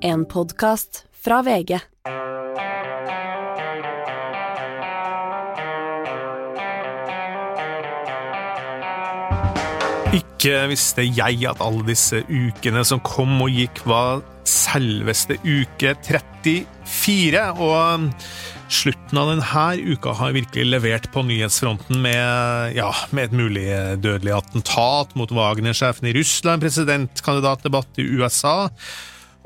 [0.00, 1.78] En podkast fra VG.
[10.14, 17.44] Ikke visste jeg at alle disse ukene som kom og gikk, var selveste uke 34.
[17.58, 18.08] Og
[18.70, 23.68] slutten av denne uka har virkelig levert på nyhetsfronten med, ja, med et mulig
[23.98, 28.58] dødelig attentat mot Wagner-sjefen i Russland, presidentkandidatdebatt i USA.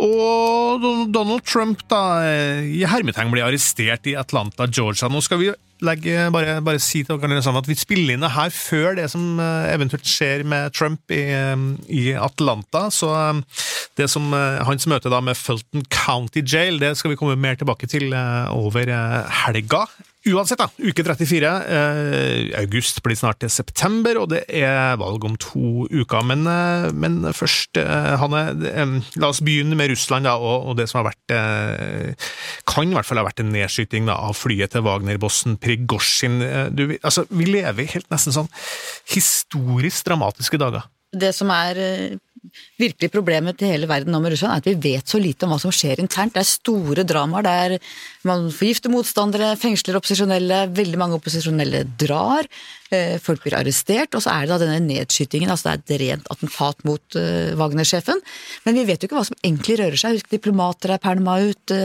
[0.03, 2.23] Og Donald Trump, da,
[2.65, 5.11] i hermetegn blir arrestert i Atlanta, Georgia.
[5.13, 5.53] Nå skal vi
[5.83, 9.41] legge, bare, bare, si til dere at vi spiller inn det her før det som
[9.43, 12.87] eh, eventuelt skjer med Trump i, eh, i Atlanta.
[12.95, 13.43] Så eh,
[13.99, 17.89] det som hans møte da med Fulton County Jail, det skal vi komme mer tilbake
[17.91, 18.89] til over
[19.43, 19.85] helga.
[20.23, 20.69] Uansett, da.
[20.79, 21.49] Uke 34.
[21.67, 26.23] Eh, august blir snart til september, og det er valg om to uker.
[26.23, 30.77] Men, eh, men først, eh, Hanne, eh, la oss begynne med Russland da, og, og,
[30.77, 32.15] det som har vært eh,
[32.67, 36.41] Kan i hvert fall ha vært en nedskyting da, av flyet til Wagner-bossen Prigozjin.
[36.43, 38.51] Eh, altså, vi lever i helt nesten sånn
[39.11, 40.87] historisk dramatiske dager.
[41.13, 41.77] Det som er
[42.81, 45.55] virkelig problemet til hele verden nå med Russland, er at vi vet så lite om
[45.55, 46.35] hva som skjer internt.
[46.35, 47.77] Det er store dramaer der
[48.29, 52.49] man forgifter motstandere, fengsler opposisjonelle, veldig mange opposisjonelle drar.
[52.93, 56.03] Eh, folk blir arrestert, og så er det da denne nedskytingen, altså det er et
[56.03, 58.21] rent attentat mot uh, Wagner-sjefen.
[58.67, 60.19] Men vi vet jo ikke hva som egentlig rører seg.
[60.19, 61.77] Husk, diplomater er pælma ut.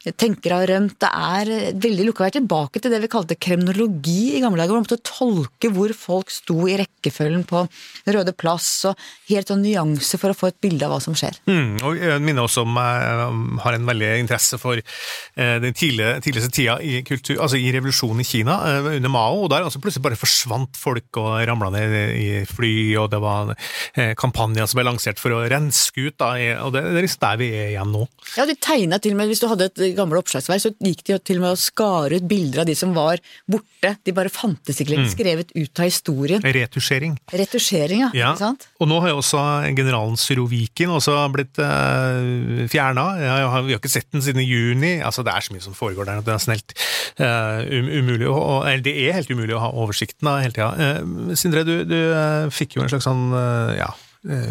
[0.00, 0.94] Tenkere har rømt.
[1.02, 2.24] Det er veldig lukka.
[2.24, 4.78] Vi er tilbake til det vi kalte kremnologi i gamle dager.
[4.78, 7.66] Man måtte tolke hvor folk sto i rekkefølgen på
[8.10, 8.96] Røde plass, og
[9.28, 11.36] helt sånn nyanse for å få et bilde av hva som skjer.
[11.50, 13.26] Mm, og jeg minner også om jeg
[13.66, 18.24] har en veldig interesse for eh, den tidlige, tidligste tida i, kultur, altså i revolusjonen
[18.24, 21.96] i Kina eh, under Mao, og der altså plutselig bare forsvant folk og ramla ned
[22.16, 26.32] i fly, og det var eh, kampanjer som ble lansert for å renske ut, da,
[26.64, 28.06] og det, det er liksom der vi er igjen nå.
[28.38, 31.18] Ja, de tegna til og med, hvis du hadde et gamle oppslagsverk, så gikk de
[31.24, 33.94] til og med å skare ut bilder av de som var borte.
[34.06, 35.08] De bare fantes ikke lenger.
[35.08, 35.14] Mm.
[35.14, 36.44] Skrevet ut av historien.
[36.44, 37.16] Retusjering.
[37.32, 38.10] Retusjering, ja.
[38.16, 38.32] ja.
[38.38, 38.68] Sant?
[38.80, 39.42] Og nå har jo også
[39.76, 43.06] generalen Surovikin også blitt uh, eh, fjerna.
[43.20, 44.98] Vi har ikke sett den siden juni.
[45.04, 46.76] Altså, det er så mye som foregår der at det er snelt
[47.22, 47.64] uh,
[48.00, 50.70] umulig å, Eller det er helt umulig å ha oversikten da, hele tida.
[50.76, 53.30] Uh, Sindre, du, du uh, fikk jo en slags sånn
[53.76, 53.88] ja,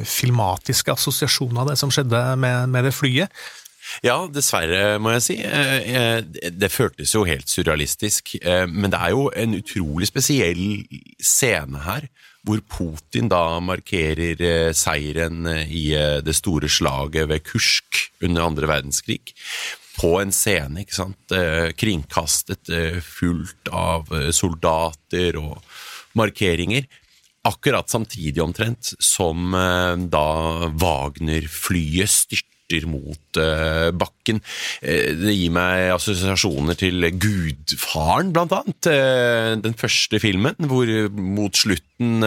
[0.08, 3.30] filmatiske assosiasjon av det som skjedde med, med det flyet.
[4.06, 5.36] Ja, dessverre, må jeg si.
[5.44, 8.36] Eh, eh, det føltes jo helt surrealistisk.
[8.40, 10.64] Eh, men det er jo en utrolig spesiell
[11.24, 12.08] scene her,
[12.48, 15.90] hvor Putin da markerer seieren i
[16.24, 19.36] det store slaget ved Kursk under andre verdenskrig.
[20.00, 21.36] På en scene, ikke sant.
[21.76, 22.72] Kringkastet,
[23.04, 25.60] fullt av soldater og
[26.16, 26.88] markeringer
[27.50, 30.30] akkurat samtidig omtrent som da
[30.80, 34.42] Wagner-flyet styrter styrter mot uh, bakken.
[34.84, 38.90] Uh, det gir meg assosiasjoner til Gudfaren, blant annet.
[38.90, 40.86] Uh, den første filmen, hvor
[41.18, 42.24] mot slutten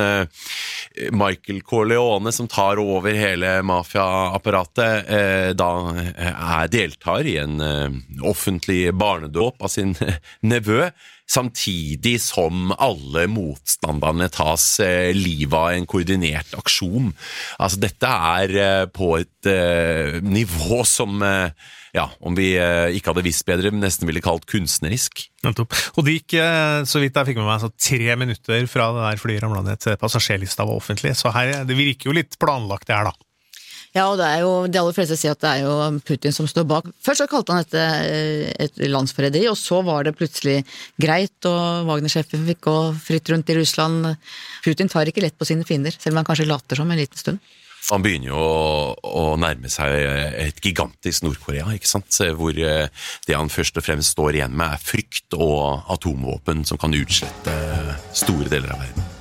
[1.17, 5.09] Michael Corleone, som tar over hele mafiaapparatet,
[5.57, 5.69] da
[6.13, 7.57] er deltar i en
[8.21, 9.95] offentlig barnedåp av sin
[10.45, 10.91] nevø
[11.33, 17.13] samtidig som alle motstanderne tas eh, livet av en koordinert aksjon.
[17.59, 21.23] Altså, dette er eh, på et eh, nivå som
[21.93, 25.27] ja, om vi ikke hadde visst bedre, nesten ville kalt kunstnerisk.
[25.45, 25.75] Nettopp.
[26.01, 26.39] Og det gikk,
[26.89, 29.83] så vidt jeg fikk med meg, så tre minutter fra det der flyet ramla ned
[29.83, 31.13] til passasjerlista var offentlig.
[31.21, 33.32] Så her, det virker jo litt planlagt, det her, da.
[33.93, 36.47] Ja, og det er jo, de aller fleste sier at det er jo Putin som
[36.49, 36.87] står bak.
[37.05, 40.63] Først så kalte han dette eh, et landsforræderi, og så var det plutselig
[41.01, 44.15] greit, og Wagner-sjefen fikk gå fritt rundt i Russland.
[44.65, 47.21] Putin tar ikke lett på sine fiender, selv om han kanskje later som en liten
[47.21, 47.53] stund.
[47.91, 49.93] Han begynner jo å, å nærme seg
[50.41, 52.21] et gigantisk Nord-Korea, ikke sant?
[52.39, 52.89] hvor eh,
[53.29, 57.59] det han først og fremst står igjen med, er frykt og atomvåpen som kan utslette
[58.17, 59.12] store deler av verden.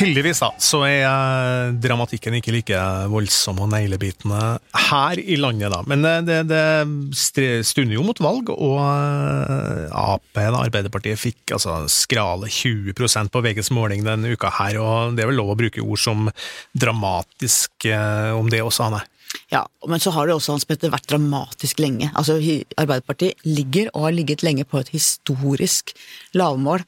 [0.00, 2.80] Heldigvis da, så er dramatikken ikke like
[3.12, 4.40] voldsom og neglebitende
[4.88, 5.82] her i landet, da.
[5.84, 13.32] Men det, det stunder jo mot valg, og eh, Ap, Arbeiderpartiet, fikk altså skrale 20%
[13.34, 16.30] på VGs måling denne uka her, og det er vel lov å bruke ord som
[16.72, 19.04] dramatisk eh, om det også, Hanne?
[19.50, 22.10] Ja, men så har det også Hans Petter vært dramatisk lenge.
[22.18, 22.38] Altså,
[22.78, 25.92] Arbeiderpartiet ligger og har ligget lenge på et historisk
[26.38, 26.84] lavmål.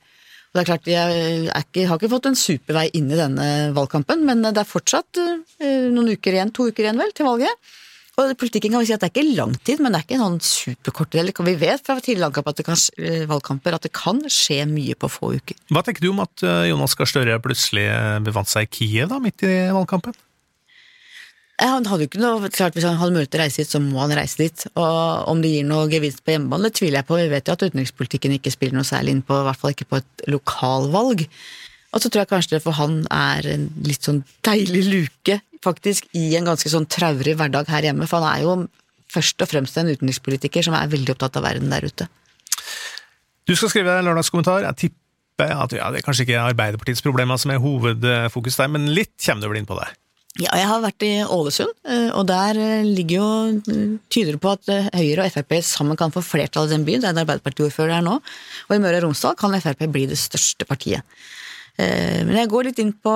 [0.53, 4.45] Det er klart, Jeg ikke, har ikke fått en supervei inn i denne valgkampen, men
[4.45, 7.73] det er fortsatt eh, noen uker igjen, to uker igjen vel, til valget.
[8.21, 10.19] Og politikken kan vi si at Det er ikke lang tid, men det er ikke
[10.19, 11.33] en sånn superkort del.
[11.33, 15.09] Vi vet fra tidligere at, det kan, eh, valgkamper at det kan skje mye på
[15.09, 15.57] få uker.
[15.73, 17.89] Hva tenker du om at eh, Jonas Gahr Støre plutselig
[18.29, 20.13] befant seg i Kiev da, midt i valgkampen?
[21.61, 23.81] Han hadde jo ikke noe, klart Hvis han hadde mulighet til å reise dit, så
[23.83, 24.65] må han reise dit.
[24.73, 27.19] Og om det gir noe gevinst på hjemmebane, det tviler jeg på.
[27.21, 29.89] Vi vet jo at utenrikspolitikken ikke spiller noe særlig inn på, i hvert fall ikke
[29.91, 31.27] på et lokalvalg.
[31.93, 36.09] Og så tror jeg kanskje det for han er en litt sånn deilig luke, faktisk,
[36.19, 38.09] i en ganske sånn traurig hverdag her hjemme.
[38.11, 38.57] For han er jo
[39.13, 42.09] først og fremst en utenrikspolitiker som er veldig opptatt av verden der ute.
[43.47, 44.65] Du skal skrive en lørdagskommentar.
[44.71, 48.89] Jeg tipper at ja, det er kanskje ikke Arbeiderpartiets problemer som er hovedfokus der, men
[48.97, 49.91] litt kommer du vel inn på det?
[50.41, 53.27] Ja, jeg har vært i Ålesund, eh, og der eh, ligger jo
[53.69, 57.03] eh, tyder det på at Høyre og Frp sammen kan få flertall i den byen.
[57.03, 58.15] Det er en Arbeiderparti-ordfører der nå.
[58.71, 61.05] Og i Møre og Romsdal kan Frp bli det største partiet.
[61.77, 63.13] Men jeg går litt inn på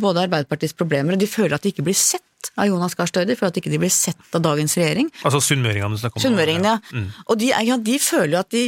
[0.00, 2.24] både Arbeiderpartiets problemer, og de føler at de ikke blir sett
[2.56, 5.10] av Jonas Gahr Støre, for at de ikke blir sett av dagens regjering.
[5.24, 6.24] Altså sunnmøringene du snakker om?
[6.24, 6.94] Sunnmøringene, ja.
[6.94, 7.08] Mm.
[7.26, 8.64] Og de, ja, de føler jo at de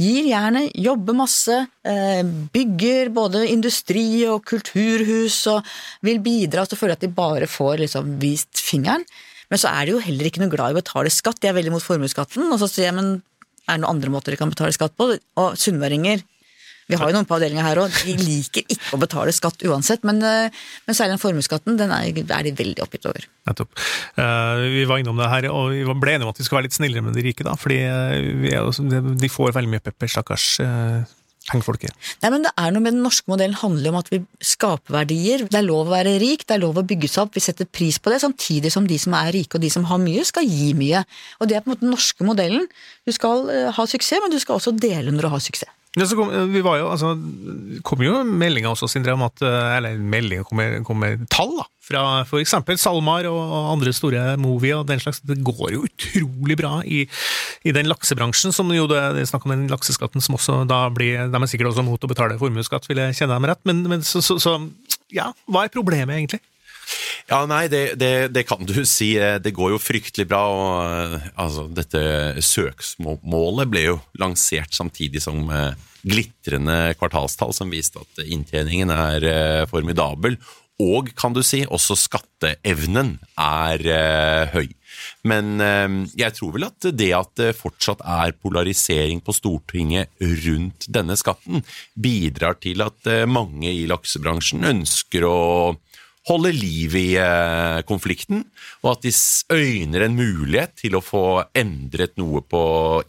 [0.00, 2.22] gir jernet, jobber masse, eh,
[2.54, 5.66] bygger både industri og kulturhus og
[6.06, 9.06] vil bidra, så føler de at de bare får liksom vist fingeren.
[9.52, 11.56] Men så er de jo heller ikke noe glad i å betale skatt, de er
[11.56, 12.48] veldig mot formuesskatten.
[12.50, 13.20] Og så sier jeg, men
[13.66, 15.12] er det noen andre måter de kan betale skatt på?
[15.14, 16.24] Og sunnmøringer
[16.86, 20.06] vi har jo noen på avdelinga her òg, de liker ikke å betale skatt uansett,
[20.06, 20.54] men, eh,
[20.86, 23.26] men særlig den formuesskatten, den er, er, de veldig oppgitt over.
[23.48, 23.74] Nettopp.
[24.14, 26.68] Uh, vi var innom det her, og vi ble enige om at vi skal være
[26.68, 30.50] litt snillere med de rike, da, fordi uh, de får veldig mye pepper, stakkars.
[31.46, 31.92] Pengefolket.
[32.24, 35.44] Nei, men det er noe med Den norske modellen handler om at vi skaper verdier.
[35.46, 37.68] Det er lov å være rik, det er lov å bygge seg opp, vi setter
[37.70, 40.42] pris på det, samtidig som de som er rike og de som har mye, skal
[40.42, 41.04] gi mye.
[41.38, 42.66] Og Det er på en måte den norske modellen.
[43.06, 43.46] Du skal
[43.78, 45.70] ha suksess, men du skal også dele når du har suksess.
[45.96, 47.14] Ja, kom, vi var jo, altså,
[47.86, 52.02] kom jo meldinger også, Sindre, om at eh, Eller meldinger kommer, kommer tall da, fra
[52.26, 52.52] f.eks.
[52.82, 55.22] SalMar og andre store Movi og den slags.
[55.24, 57.06] Det går jo utrolig bra i,
[57.64, 60.82] i den laksebransjen, som jo det, det er snakk om den lakseskatten som også da
[60.92, 63.80] blir De er sikkert også mot å betale formuesskatt, vil jeg kjenne dem rett, men,
[63.88, 64.58] men så, så, så
[65.16, 66.42] ja, hva er problemet egentlig?
[67.26, 69.14] Ja, nei, det, det, det, kan du si.
[69.16, 70.44] Det går jo fryktelig bra.
[70.46, 72.02] og altså, Dette
[72.44, 75.74] søksmålet ble jo lansert samtidig som eh,
[76.06, 80.38] glitrende kvartalstall som viste at inntjeningen er eh, formidabel.
[80.82, 83.80] Og kan du si, også skatteevnen er
[84.52, 84.66] høy.
[85.24, 85.56] Men
[86.20, 90.12] jeg tror vel at det at det fortsatt er polarisering på Stortinget
[90.44, 91.64] rundt denne skatten,
[91.96, 95.38] bidrar til at mange i laksebransjen ønsker å
[96.26, 98.44] holde liv i eh, konflikten,
[98.82, 99.12] og at de
[99.54, 101.26] øyner en mulighet til å få
[101.56, 102.62] endret noe på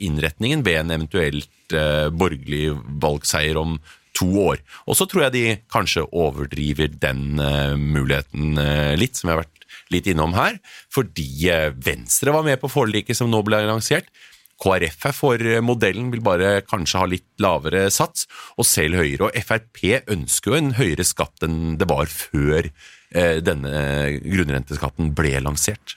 [0.06, 3.78] innretningen ved en eventuelt eh, borgerlig valgseier om
[4.18, 4.62] to år.
[4.90, 8.58] Og så tror jeg de kanskje overdriver den eh, muligheten
[9.02, 9.54] litt, som jeg har vært
[9.94, 10.58] litt innom her,
[10.92, 11.48] fordi
[11.84, 14.10] Venstre var med på forliket som nå ble lansert.
[14.58, 18.25] KrF er for modellen, vil bare kanskje ha litt lavere sats,
[18.58, 22.72] og selv Høyre og Frp ønsker jo en høyere skatt enn det var før
[23.13, 23.71] denne
[24.19, 25.95] grunnrenteskatten ble lansert?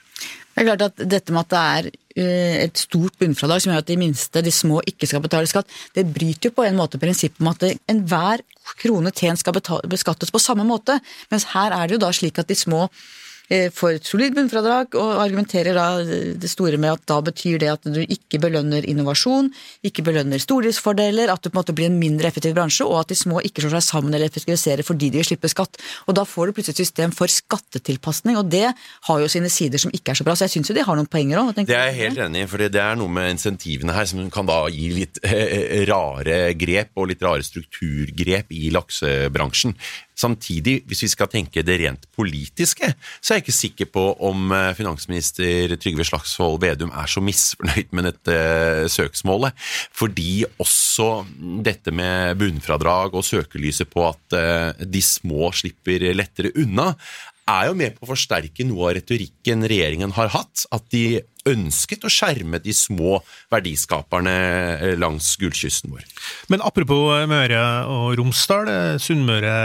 [0.51, 1.87] Det er klart at Dette med at det er
[2.19, 5.69] eh, et stort bunnfradrag som gjør at de minste, de små, ikke skal betale skatt,
[5.95, 8.43] det bryter jo på en måte prinsippet om at enhver
[8.81, 9.55] krone tjent skal
[9.89, 10.99] beskattes på samme måte.
[11.31, 12.87] Mens her er det jo da slik at de små
[13.51, 15.87] Eh, får et solid bunnfradrag, og argumenterer da
[16.39, 19.49] det store med at da betyr det at du ikke belønner innovasjon,
[19.83, 23.11] ikke belønner stordriftsfordeler, at du på en måte blir en mindre effektiv bransje, og at
[23.11, 25.81] de små ikke slår seg sammen eller effektiviserer fordi de vil slippe skatt.
[26.07, 28.69] Og Da får du plutselig et system for skattetilpasning, og det
[29.07, 30.35] har jo sine sider som ikke er så bra.
[30.37, 31.65] Så jeg syns jo de har noen poenger òg.
[31.65, 34.47] Det er jeg helt enig i, for det er noe med insentivene her som kan
[34.47, 39.75] da gi litt eh, rare grep og litt rare strukturgrep i laksebransjen.
[40.17, 42.91] Samtidig, hvis vi skal tenke det rent politiske,
[43.21, 47.93] så er jeg ikke sikker på om eh, finansminister Trygve Slagsvold Vedum er så misfornøyd
[47.95, 49.55] med dette eh, søksmålet.
[49.95, 51.23] Fordi også
[51.65, 56.91] dette med bunnfradrag og søkelyset på at eh, de små slipper lettere unna,
[57.51, 60.65] er jo med på å forsterke noe av retorikken regjeringen har hatt.
[60.71, 63.19] At de ønsket å skjerme de små
[63.51, 64.33] verdiskaperne
[64.77, 66.03] eh, langs gullkysten vår.
[66.53, 69.55] Men apropos Møre og Romsdal, eh, Sunnmøre,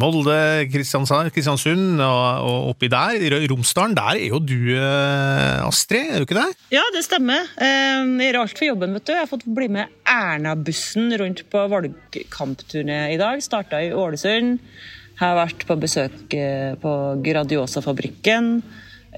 [0.00, 0.38] Molde,
[0.72, 6.38] Kristiansund og, og oppi der, Romsdalen, der er jo du, eh, Astrid, er du ikke
[6.40, 6.48] det?
[6.72, 7.44] Ja, det stemmer.
[7.60, 9.12] Jeg gjør alt for jobben, vet du.
[9.14, 13.44] Jeg har fått bli med Erna-bussen rundt på valgkampturné i dag.
[13.44, 14.58] Starta i Ålesund.
[15.20, 18.54] Har vært på besøk eh, på Gradiosa-fabrikken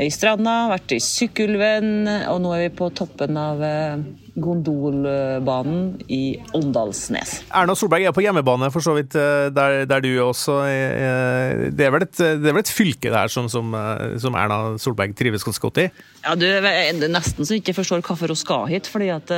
[0.03, 4.01] i Stranda, vært i Sykkylven, og nå er vi på toppen av eh,
[4.35, 7.37] gondolbanen i Åndalsnes.
[7.55, 11.63] Erna Solberg er på hjemmebane, for så vidt, eh, der, der du også er.
[11.71, 13.71] Det er, vel et, det er vel et fylke der som, som,
[14.19, 15.89] som, Erna Solberg trives ganske godt i?
[16.25, 18.91] Ja, du, det er nesten så jeg ikke forstår hvorfor hun skal hit.
[18.91, 19.31] fordi at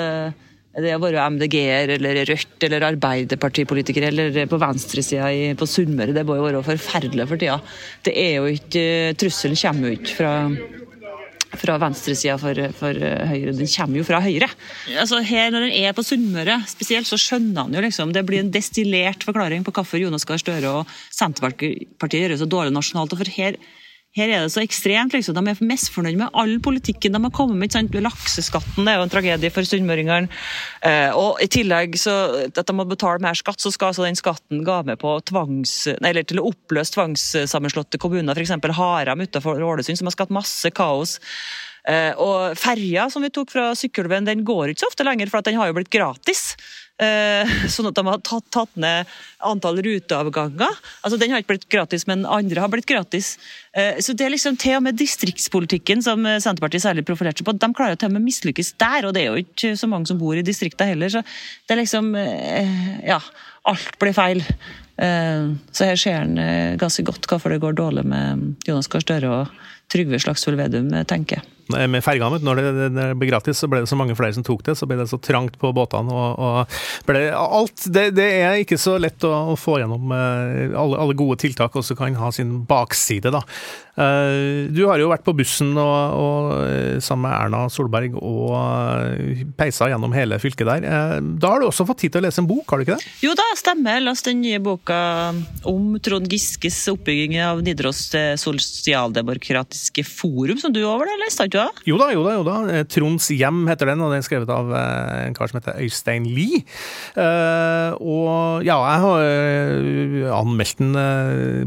[0.82, 5.28] det å være MDG-er eller Rødt eller Arbeiderpartipolitiker eller på venstresida
[5.58, 7.60] på Sunnmøre, det må jo være forferdelig for tida.
[8.06, 8.86] Det er jo ikke,
[9.20, 10.32] Trusselen kommer jo ikke fra
[11.54, 12.98] fra venstresida for, for,
[13.30, 13.54] Høyre.
[13.54, 14.48] Den kommer jo fra Høyre.
[14.98, 18.42] Altså her Når den er på Sunnmøre spesielt, så skjønner han jo liksom Det blir
[18.42, 23.14] en destillert forklaring på hvorfor Jonas Gahr Støre og Senterpartiet gjør det så dårlig nasjonalt.
[23.14, 23.58] og for her
[24.14, 25.14] her er det så ekstremt.
[25.14, 25.34] liksom.
[25.34, 27.72] De er mest fornøyd med all politikken de har kommet med.
[27.74, 27.94] Sant?
[27.94, 30.30] Lakseskatten det er jo en tragedie for sunnmøringene.
[30.86, 32.14] Eh, og I tillegg så
[32.46, 35.74] at de må betale mer skatt, så skal altså den skatten ga med på tvangs,
[35.96, 38.54] eller til å oppløse tvangssammenslåtte kommuner, f.eks.
[38.78, 41.18] Haram utenfor Ålesund, som har skapt masse kaos.
[41.84, 45.44] Eh, og ferja som vi tok fra Sykkylven, den går ikke så ofte lenger, for
[45.44, 46.54] den har jo blitt gratis.
[47.02, 49.10] Eh, sånn at de har tatt, tatt, ned
[49.44, 50.78] antall ruteavganger.
[51.04, 53.34] Altså, Den har ikke blitt gratis, men andre har blitt gratis.
[53.76, 57.56] Eh, så det er liksom til og med distriktspolitikken, som Senterpartiet særlig profilerte seg på,
[57.58, 59.08] de klarer til og med mislykkes der.
[59.08, 61.82] Og det er jo ikke så mange som bor i distrikta heller, så det er
[61.82, 62.14] liksom
[63.04, 63.18] Ja,
[63.68, 64.40] alt blir feil.
[64.94, 69.66] Så her ser en ganske godt hvorfor det går dårlig med Jonas Gahr Støre og
[69.92, 72.28] Trygve Slagsvold Vedum, tenker jeg med ferga.
[72.42, 74.76] Når det, det, ble gratis, så ble det så mange flere som tok det.
[74.78, 76.12] Så ble det så trangt på båtene.
[76.12, 80.74] og, og ble, alt, det, det, er ikke så lett å, å få gjennom uh,
[80.80, 83.32] alle, alle, gode tiltak, også kan ha sin bakside.
[83.34, 83.42] da.
[83.94, 89.52] Uh, du har jo vært på bussen og, og, eh, sammen med Erna Solberg og
[89.54, 91.20] peisa gjennom hele fylket der.
[91.38, 93.12] da har du også fått tid til å lese en bok, har du ikke det?
[93.22, 94.00] Jo da, stemmer.
[94.00, 94.98] Jeg leste den nye boka
[95.70, 98.02] om Trond Giskes oppbygging av Nidaros
[98.42, 101.46] sosialdemokratiske forum, som du òg var der, leste?
[101.54, 101.86] Ikke det?
[101.88, 102.34] Jo da, jo da.
[102.38, 102.56] jo da.
[102.72, 105.78] Eh, Tronds hjem heter den, og den er skrevet av eh, en kar som heter
[105.84, 106.62] Øystein Lie.
[107.14, 110.96] Uh, og ja, jeg har anmeldt en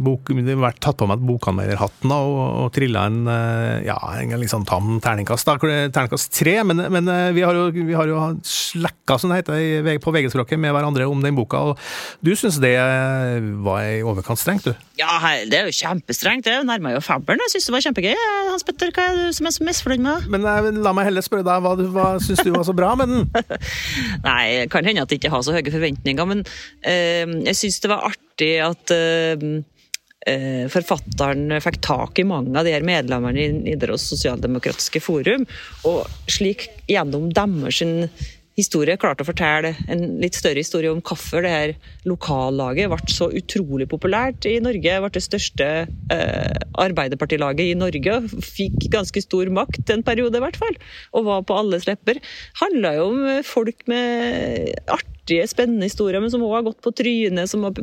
[0.04, 2.34] bok, vært tatt på meg bokanmelderhatten og,
[2.66, 3.30] og trilla en
[3.86, 6.58] ja, en liksom tam terningkast, da, terningkast tre.
[6.68, 10.76] Men, men vi har jo, vi har jo slekka, som det heter på VG-språket, med
[10.76, 11.62] hverandre om den boka.
[11.72, 12.76] og Du syns det
[13.64, 14.88] var i overkant strengt, du?
[15.00, 16.48] Ja, det er jo kjempestrengt.
[16.48, 17.42] Det nærmer jo femmeren.
[17.46, 18.16] Jeg syns det var kjempegøy.
[18.52, 20.28] Hans Petter, hva er det som er så misfornøyd med?
[20.34, 23.12] Men nei, la meg heller spørre deg, hva, hva syns du var så bra med
[23.12, 23.26] den?
[24.28, 27.92] Nei, kan hende at jeg ikke har så høye forventninger, men øh, jeg syns det
[27.92, 29.44] var artig at øh,
[30.74, 35.46] forfatteren fikk tak i mange av de her medlemmene i Nidaros sosialdemokratiske forum,
[35.88, 37.84] og slik gjennom deres
[38.58, 41.74] historie klarte å fortelle en litt større historie om hvorfor det her
[42.10, 44.98] lokallaget ble så utrolig populært i Norge.
[45.04, 45.68] Ble det største
[46.14, 48.20] eh, arbeiderpartilaget i Norge.
[48.44, 50.80] Fikk ganske stor makt en periode, i hvert fall.
[51.14, 52.22] Og var på alles lepper.
[52.64, 57.52] Handla jo om folk med artige, spennende historier, men som òg har gått på trynet,
[57.52, 57.78] som har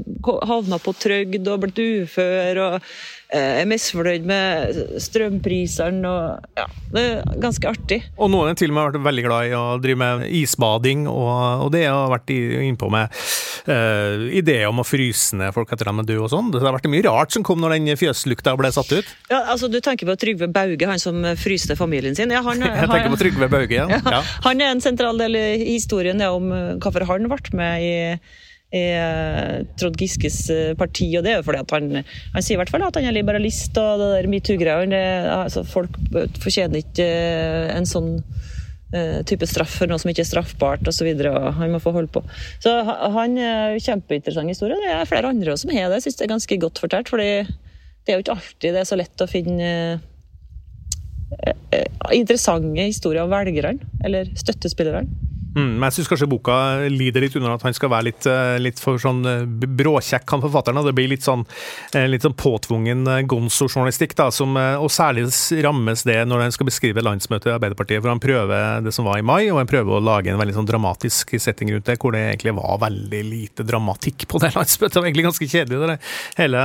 [0.51, 2.65] havna på trygd og blitt ufør.
[2.67, 2.81] og
[3.24, 8.01] Eh, er misfornøyd med strømprisene og ja, det er ganske artig.
[8.17, 11.65] Og noen har til og med vært veldig glad i å drive med isbading, og,
[11.67, 13.13] og det har vært innpå med
[13.69, 16.53] uh, ideer om å fryse ned folk etter dem er døde og sånn.
[16.55, 19.13] Det har vært mye rart som kom når den fjøslukta ble satt ut.
[19.33, 22.33] Ja, altså Du tenker på Trygve Bauge, han som fryste familien sin?
[22.35, 24.01] Ja, han, Jeg tenker på Trygve Bauge, ja.
[24.01, 24.25] ja.
[24.47, 27.95] Han er en sentral del i historien ja, om hvorfor han ble med i
[28.75, 28.83] i
[29.79, 32.03] Trond Giskes eh, parti, og det er jo fordi at han,
[32.35, 35.03] han sier i hvert fall at han er liberalist, og det der metoo-greiene.
[35.37, 35.99] altså Folk
[36.43, 38.11] fortjener ikke eh, en sånn
[38.95, 41.11] eh, type straff for noe som ikke er straffbart, osv.
[41.61, 42.25] Han må få holde på.
[42.65, 42.73] Så
[43.19, 44.81] han er kjempeinteressant historie.
[44.83, 46.01] Det er flere andre som har det.
[46.01, 47.13] Jeg syns det er ganske godt fortalt.
[47.13, 47.31] fordi
[48.05, 49.69] det er jo ikke alltid det er så lett å finne
[52.13, 55.34] interessante historier om velgerne, eller støttespillerne.
[55.55, 56.55] Mm, men jeg syns kanskje boka
[56.91, 60.43] lider litt under at han skal være litt, eh, litt for sånn eh, bråkjekk, han
[60.43, 60.81] forfatteren.
[60.83, 61.45] Det blir litt sånn,
[61.95, 65.29] eh, litt sånn påtvungen gonzo-journalistikk, da, som, og særlig
[65.65, 68.03] rammes det når han skal beskrive landsmøtet i Arbeiderpartiet.
[68.03, 70.57] For han prøver det som var i mai, og han prøver å lage en veldig
[70.59, 74.97] sånn dramatisk setting rundt det, hvor det egentlig var veldig lite dramatikk på det landsmøtet.
[74.97, 75.99] Det var egentlig ganske kjedelig, det,
[76.41, 76.65] hele,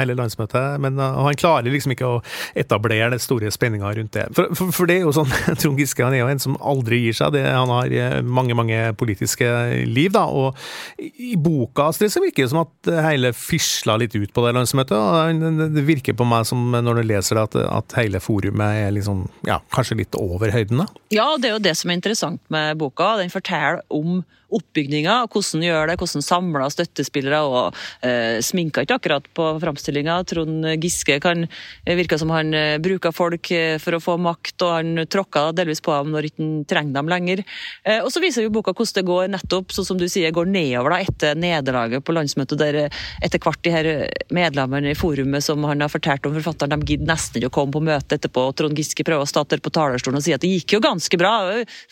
[0.00, 0.80] hele landsmøtet.
[0.82, 2.20] Men han klarer liksom ikke å
[2.58, 4.26] etablere det store spenninga rundt det.
[4.34, 5.30] For, for, for, det er jo sånn,
[5.60, 7.36] Trond Giske han er jo en som aldri gir seg.
[7.36, 9.48] Det, han har mange mange politiske
[9.86, 10.12] liv.
[10.12, 10.56] da, og
[10.98, 15.42] I boka Astrid, så virker det som at hele fisla litt ut på det landsmøtet.
[15.74, 19.26] Det virker på meg som når du leser det, at, at hele forumet er liksom,
[19.48, 20.84] ja, kanskje litt over høyden?
[20.84, 20.88] da?
[21.14, 23.16] Ja, det er jo det som er interessant med boka.
[23.20, 24.22] Den forteller om
[24.54, 30.20] oppbygninga, hvordan gjør det, hvordan samler støttespillere, og eh, sminka ikke akkurat på framstillinga.
[30.30, 34.54] Trond Giske kan eh, virke som han eh, bruker folk eh, for å få makt,
[34.62, 37.42] og han tråkka delvis på dem når han ikke trenger dem lenger.
[37.86, 40.48] Eh, og så viser jo boka hvordan det går nettopp, sånn som du sier, går
[40.50, 42.78] nedover da, etter nederlaget på landsmøtet, der
[43.24, 43.88] etter hvert de her
[44.34, 47.74] medlemmene i forumet som han har fortalt om forfatteren, de gidder nesten ikke å komme
[47.74, 48.48] på møte etterpå.
[48.50, 51.18] og Trond Giske prøver å stå på talerstolen og si at det gikk jo ganske
[51.20, 51.34] bra.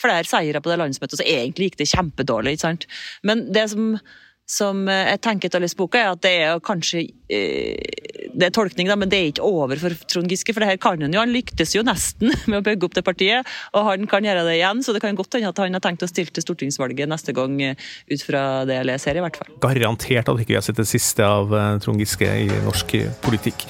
[0.00, 2.56] Flere seire på det landsmøtet, så egentlig gikk det kjempedårlig.
[2.56, 2.86] ikke sant?
[3.26, 3.96] Men det som
[4.44, 8.52] som jeg tenker til å lese boka, er at det er kanskje eh, Det er
[8.52, 10.52] tolkning, da, men det er ikke over for Trond Giske.
[10.52, 11.22] For det her kan han jo.
[11.22, 14.58] Han lyktes jo nesten med å bygge opp det partiet, og han kan gjøre det
[14.58, 14.82] igjen.
[14.84, 17.56] Så det kan godt hende at han har tenkt å stille til stortingsvalget neste gang,
[17.62, 19.54] eh, ut fra det jeg leser i hvert fall.
[19.64, 23.68] Garantert at vi ikke har sett det siste av Trond Giske i norsk politikk.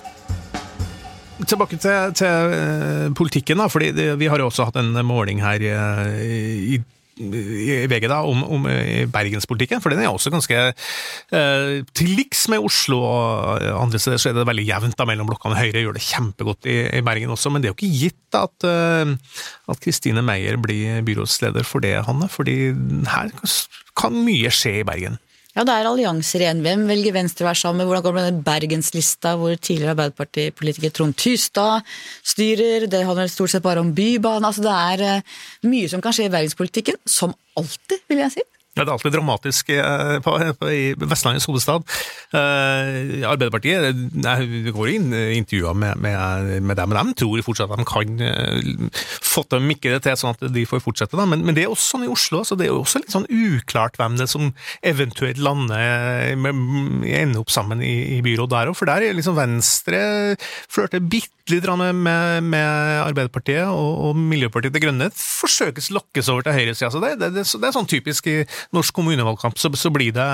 [1.44, 6.74] Tilbake til, til politikken, da, fordi vi har jo også hatt en måling her i
[6.74, 6.78] i
[7.18, 8.68] i VG da, om, om
[9.12, 14.30] bergenspolitikken, for den er også ganske eh, til liks med Oslo og andre steder, så
[14.30, 15.58] er det veldig jevnt da mellom blokkene.
[15.58, 18.66] Høyre gjør det kjempegodt i, i, Bergen også, men det er jo ikke gitt at
[19.70, 22.72] at Kristine Meyer blir byrådsleder for det, Hanne, fordi
[23.08, 23.30] her
[23.98, 25.20] kan mye skje i Bergen.
[25.54, 26.64] Ja, det er allianser igjen.
[26.64, 27.86] Hvem velger Venstre å være sammen med?
[27.86, 31.86] Hvordan går det med den Bergenslista hvor tidligere Arbeiderpartipolitiker Trond Tystad
[32.26, 32.88] styrer?
[32.90, 34.48] Det handler stort sett bare om Bybanen.
[34.48, 35.36] Altså, det er uh,
[35.70, 36.98] mye som kan skje i bergenspolitikken.
[37.06, 38.44] Som alltid, vil jeg si.
[38.74, 41.84] Ja, Det er alltid dramatisk eh, på, på, i Vestlandets hovedstad.
[42.34, 47.78] Eh, Arbeiderpartiet jeg går inn intervjuer med, med, med dem, men de tror fortsatt at
[47.78, 48.90] de kan
[49.22, 51.14] få dem ikke det til sånn at de får fortsette.
[51.22, 53.30] Men, men, det er også sånn i Oslo, så det er jo også litt sånn
[53.30, 54.50] uklart hvem det som
[54.82, 58.78] eventuelt lander ender opp sammen i, i byråd der òg.
[58.80, 60.02] For der er liksom Venstre
[60.66, 66.56] flørter bitte litt med, med, Arbeiderpartiet, og, og, Miljøpartiet De Grønne forsøkes lokkes over til
[66.56, 66.90] høyresida.
[66.92, 68.38] Så det, det, det, det, er sånn typisk i
[68.74, 70.26] norsk kommunevalgkamp, så, så blir, det,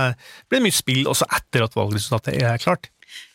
[0.48, 2.90] blir det mye spill også etter at valgresultatet er klart.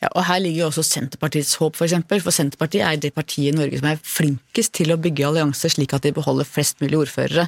[0.06, 1.80] Ja, og Her ligger jo også Senterpartiets håp, f.eks.
[1.80, 2.22] For, eksempel.
[2.22, 5.96] for Senterpartiet er det partiet i Norge som er flinkest til å bygge allianser slik
[5.98, 7.48] at de beholder flest mulig ordførere.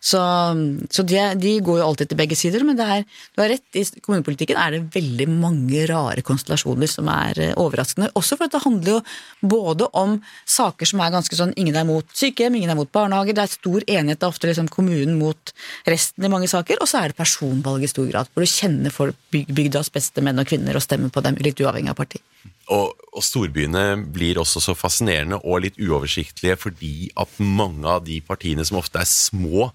[0.00, 0.20] Så,
[0.94, 3.66] så de, de, går jo alltid til begge sider, men det er, du har rett,
[3.74, 8.12] i kommunepolitikken er det veldig mange rare konstellasjoner som er eh, overraskende.
[8.18, 9.00] Også for at det handler jo
[9.54, 10.16] både om
[10.48, 13.54] saker som er ganske sånn ingen er mot sykehjem, ingen er mot barnehager, det er
[13.56, 15.54] stor enighet, det er ofte liksom kommunen mot
[15.90, 18.94] resten i mange saker, og så er det personvalg i stor grad, hvor du kjenner
[18.94, 22.22] folk bygdas beste menn og kvinner og stemmer på dem litt uavhengig av parti.
[22.68, 28.18] Og, og, storbyene blir også så fascinerende og litt uoversiktlige fordi at mange av de
[28.24, 29.70] partiene som ofte er små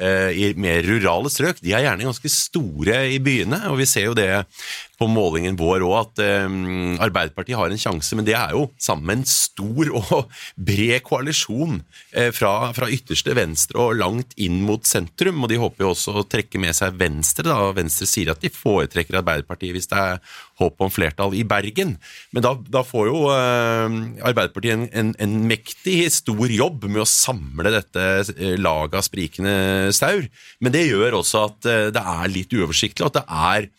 [0.00, 3.60] eh, i mer rurale strøk, de er gjerne ganske store i byene.
[3.68, 4.30] Og vi ser jo det
[4.98, 9.06] på målingen vår òg at um, Arbeiderpartiet har en sjanse, men det er jo sammen
[9.06, 11.78] med en stor og bred koalisjon
[12.10, 15.44] eh, fra, fra, ytterste venstre og langt inn mot sentrum.
[15.44, 17.46] Og de håper jo også å trekke med seg Venstre.
[17.46, 20.20] da, Venstre sier at de foretrekker Arbeiderpartiet hvis det er
[20.58, 21.94] håp om flertall i Bergen.
[22.34, 27.08] Men da, da får jo eh, Arbeiderpartiet en, en, en, mektig, stor jobb med å
[27.08, 29.56] samle dette eh, laget av sprikende
[29.94, 30.26] staur.
[30.58, 33.74] Men det gjør også at eh, det er litt uoversiktlig, og at det er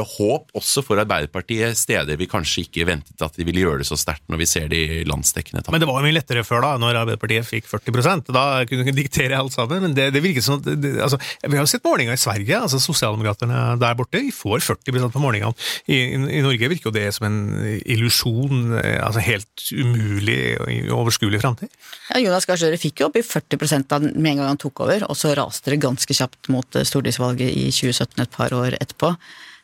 [0.00, 3.98] håp også for Arbeiderpartiet, steder vi kanskje ikke ventet at de ville gjøre det så
[4.00, 7.00] sterkt når vi ser de landsdekkende Men det var jo mye lettere før, da, når
[7.02, 9.82] Arbeiderpartiet fikk 40 Da kunne de diktere alt sammen.
[9.82, 12.58] Men det, det virket som at det, altså, Vi har jo sett målinger i Sverige.
[12.58, 15.52] altså Sosialdemokraterne der borte de får 40% på målingene.
[15.86, 17.40] I, I, I, Norge virker jo det som en
[17.82, 18.78] illusjon.
[18.80, 21.70] Eh, altså Helt umulig og overskuelig framtid.
[22.10, 24.84] Ja, Jonas Gahr Støre fikk jo opp i 40 da med en gang han tok
[24.84, 28.76] over, og så raste det ganske kjapt mot eh, stortingsvalget i 2017 et par år
[28.80, 29.14] etterpå.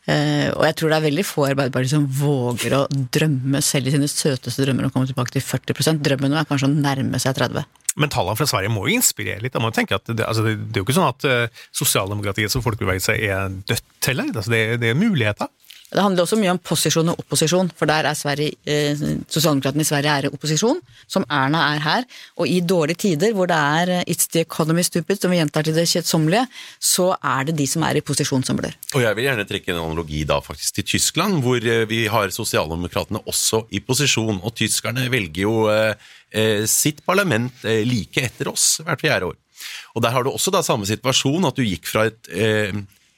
[0.08, 3.92] Uh, og jeg tror det er veldig få Arbeiderpartiet som våger å drømme selv i
[3.92, 7.36] sine søteste drømmer å komme tilbake til 40 Drømmen nå er kanskje å nærme seg
[7.36, 7.66] 30
[7.98, 9.56] men tallene fra Sverige må jo inspirere litt.
[9.58, 12.62] må tenke at det, altså det, det, er jo ikke sånn at uh, sosialdemokratiet som
[12.62, 14.30] folkebevegelse er dødt heller.
[14.36, 15.50] Altså det, det er muligheter.
[15.88, 19.88] Det handler også mye om posisjon og opposisjon, for der er Sverige, eh, Sosialdemokratene i
[19.88, 22.04] Sverige er opposisjon, som Erna er her.
[22.36, 25.64] Og i dårlige tider, hvor det er eh, 'it's the economy stupid', som vi gjentar
[25.64, 26.46] til det kjedsommelige,
[26.78, 28.74] så er det de som er i posisjon, som blør.
[28.94, 32.28] Og jeg vil gjerne trekke en analogi da faktisk til Tyskland, hvor eh, vi har
[32.28, 34.40] Sosialdemokratene også i posisjon.
[34.42, 35.94] Og tyskerne velger jo eh,
[36.32, 39.36] eh sitt parlament eh, like etter oss hvert fjerde år.
[39.96, 42.28] Og der har du også da samme situasjon, at du gikk fra et,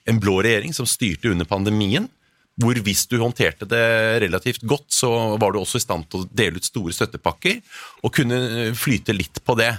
[0.09, 2.09] en blå regjering som styrte under pandemien,
[2.61, 3.85] hvor hvis du håndterte det
[4.25, 7.61] relativt godt, så var du også i stand til å dele ut store støttepakker
[8.05, 9.73] og kunne eh, flyte litt på det.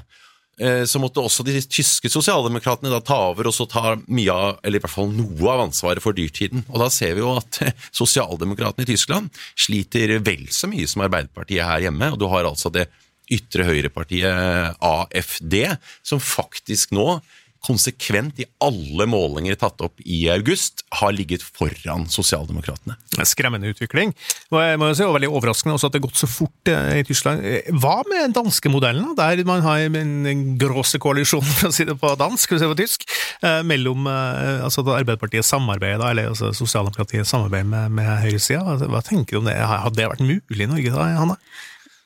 [0.61, 4.81] Eh, så måtte også de tyske sosialdemokratene ta over og så ta mye av, eller
[4.81, 6.65] i hvert fall noe av ansvaret for dyrtiden.
[6.69, 7.61] Og da ser vi jo at
[8.01, 12.11] sosialdemokratene i Tyskland sliter vel så mye som Arbeiderpartiet her hjemme.
[12.13, 12.89] Og du har altså det
[13.31, 15.55] ytre høyrepartiet AFD,
[16.03, 17.21] som faktisk nå
[17.61, 22.95] konsekvent i alle målinger tatt opp i august har ligget foran Sosialdemokratene.
[23.27, 24.13] Skremmende utvikling.
[24.49, 26.71] Og jeg må jo si, og veldig overraskende også at det har gått så fort
[26.71, 27.45] eh, i Tyskland.
[27.45, 31.97] Eh, Hva med danske modellen, der man har en, gråse koalisjon, for å si det
[32.01, 33.05] på dansk, for å si på tysk,
[33.45, 38.79] eh, mellom altså Arbeiderpartiet samarbeider, eller altså Sosialdemokratiet samarbeider med, med høyresida?
[38.89, 39.59] Hva tenker du om det?
[39.61, 41.37] Hadde det vært mulig i Norge da, Hanne?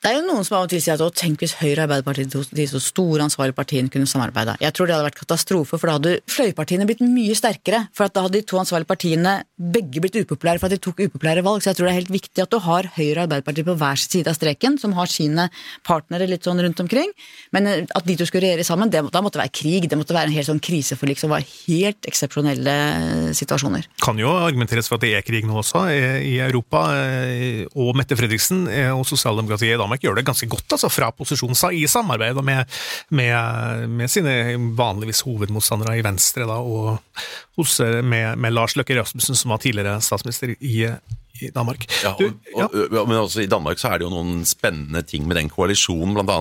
[0.05, 2.51] Det er jo noen som av og til sier at tenk hvis Høyre og Arbeiderpartiet,
[2.53, 4.53] de så store ansvarlige partiene, kunne samarbeide.
[4.61, 7.79] Jeg tror det hadde vært katastrofe, for da hadde fløypartiene blitt mye sterkere.
[7.89, 11.41] For da hadde de to ansvarlige partiene begge blitt upopulære for at de tok upopulære
[11.47, 11.63] valg.
[11.63, 14.03] Så jeg tror det er helt viktig at du har Høyre og Arbeiderpartiet på hver
[14.03, 15.47] side av streken, som har sine
[15.89, 17.09] partnere litt sånn rundt omkring.
[17.57, 19.89] Men eh, at de to skulle regjere sammen, det, da måtte det være krig.
[19.89, 23.89] Det måtte være en helt sånn kriseforlik som var helt eksepsjonelle eh, situasjoner.
[24.05, 26.85] kan jo argumenteres for at det er krig nå også eh, i Europa,
[27.73, 31.85] og Mette Fredriksen og sosialdemokratiet i Danmark gjør det ganske godt altså, fra posisjon i
[31.87, 32.77] samarbeid med,
[33.15, 36.97] med, med sine vanligvis hovedmotstandere i Venstre, da, og
[37.59, 40.87] hos, med, med Lars Løkke Rasmussen, som var tidligere statsminister i,
[41.41, 41.85] i Danmark.
[42.03, 45.01] Ja, Du, og, og, og, men også I Danmark så er det jo noen spennende
[45.07, 46.37] ting med den koalisjonen, bl.a.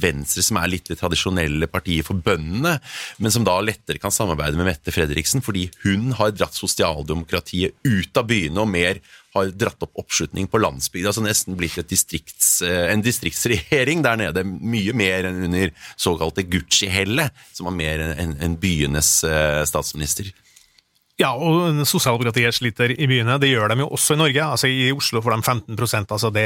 [0.00, 2.78] Venstre, som er litt det tradisjonelle partiet for bøndene,
[3.18, 8.20] men som da lettere kan samarbeide med Mette Fredriksen, fordi hun har dratt sosialdemokratiet ut
[8.20, 9.02] av byene og mer
[9.36, 11.12] har dratt opp oppslutning på landsbygda.
[11.12, 14.44] Altså nesten blitt distrikts, eh, en distriktsregjering der nede.
[14.44, 20.32] Mye mer enn under såkalte Gucci-hellet, som var mer enn en byenes eh, statsminister.
[21.18, 23.40] Ja, og sosialdemokratiet sliter i byene.
[23.42, 24.44] Det gjør de jo også i Norge.
[24.54, 26.44] Altså I Oslo får de 15% altså det,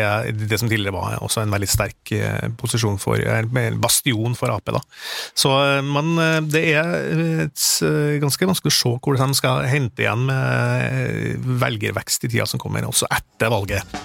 [0.48, 3.20] det som tidligere var også en veldig sterk eh, posisjon for
[3.82, 4.72] bastion for Ap.
[4.72, 4.80] da.
[5.36, 10.24] Så, eh, Men eh, det er ganske vanskelig å se hvordan de skal hente igjen
[10.30, 13.98] med velgervekst i tida som kommer, også etter valget.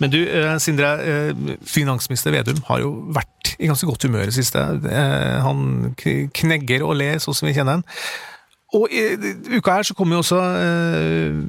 [0.00, 0.20] Men du,
[0.60, 0.94] Sindre.
[1.68, 4.60] Finansminister Vedum har jo vært i ganske godt humør i det siste.
[5.44, 7.84] Han knegger og ler, sånn som vi kjenner han.
[8.76, 9.02] Og i
[9.56, 11.40] uka her så kommer jo også eh,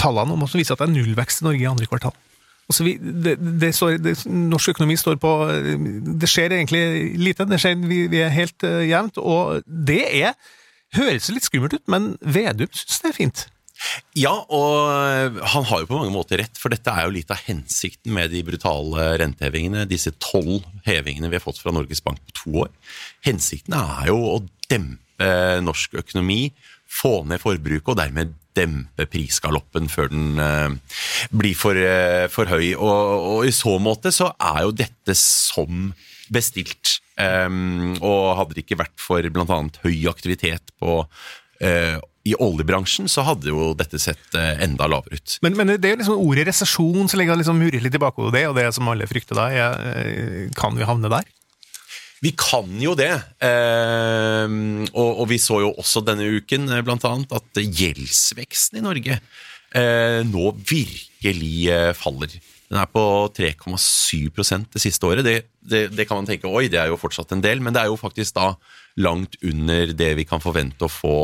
[0.00, 2.16] tallene om som viser at det er nullvekst i Norge i andre kvartal.
[2.70, 5.30] Altså vi, det, det står, det, norsk økonomi står på
[6.22, 6.82] Det skjer egentlig
[7.18, 7.46] lite.
[7.50, 10.36] Det skjer, vi, vi er helt uh, jevnt, og det er
[10.94, 13.42] høres litt skummelt ut, men Vedum syns det er fint.
[14.18, 17.40] Ja, og han har jo på mange måter rett, for dette er jo litt av
[17.46, 22.36] hensikten med de brutale rentehevingene, disse tolv hevingene vi har fått fra Norges Bank på
[22.42, 22.72] to år.
[23.26, 24.36] Hensikten er jo å
[24.70, 26.50] dempe norsk økonomi,
[26.90, 30.96] få ned forbruket og dermed dempe prisgaloppen før den eh,
[31.30, 32.72] blir for, eh, for høy.
[32.74, 35.92] Og, og i så måte så er jo dette som
[36.30, 36.98] bestilt.
[37.20, 39.58] Um, og hadde det ikke vært for bl.a.
[39.84, 41.02] høy aktivitet på
[41.60, 45.36] eh, i oljebransjen så hadde jo dette sett eh, enda lavere ut.
[45.44, 48.34] Men, men det er jo liksom ordet resesjon som ligger liksom murer litt i bakhodet,
[48.36, 51.28] det, og det som alle frykter da, er eh, Kan vi havne der?
[52.20, 54.56] Vi kan jo det, eh,
[54.92, 59.16] og, og vi så jo også denne uken eh, blant annet at gjeldsveksten i Norge
[59.16, 62.34] eh, nå virkelig eh, faller.
[62.70, 63.02] Den er på
[63.34, 65.24] 3,7 det siste året.
[65.24, 67.82] Det, det, det kan man tenke oi, det er jo fortsatt en del, men det
[67.82, 68.52] er jo faktisk da
[69.00, 71.16] langt under det vi kan forvente å få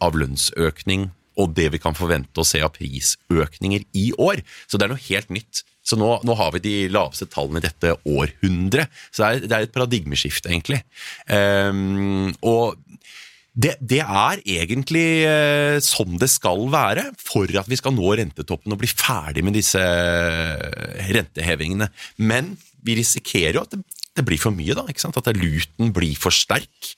[0.00, 4.40] av lønnsøkning, og det vi kan forvente å se av prisøkninger i år.
[4.70, 5.64] Så det er noe helt nytt.
[5.84, 8.92] Så nå, nå har vi de laveste tallene i dette århundret.
[9.12, 10.80] Så det er, det er et paradigmeskifte, egentlig.
[11.28, 12.78] Um, og
[13.54, 18.74] det, det er egentlig uh, som det skal være for at vi skal nå rentetoppen
[18.74, 21.90] og bli ferdig med disse eh, rentehevingene.
[22.24, 23.84] Men vi risikerer jo at det,
[24.16, 24.88] det blir for mye, da.
[24.88, 26.94] At luten blir for sterk.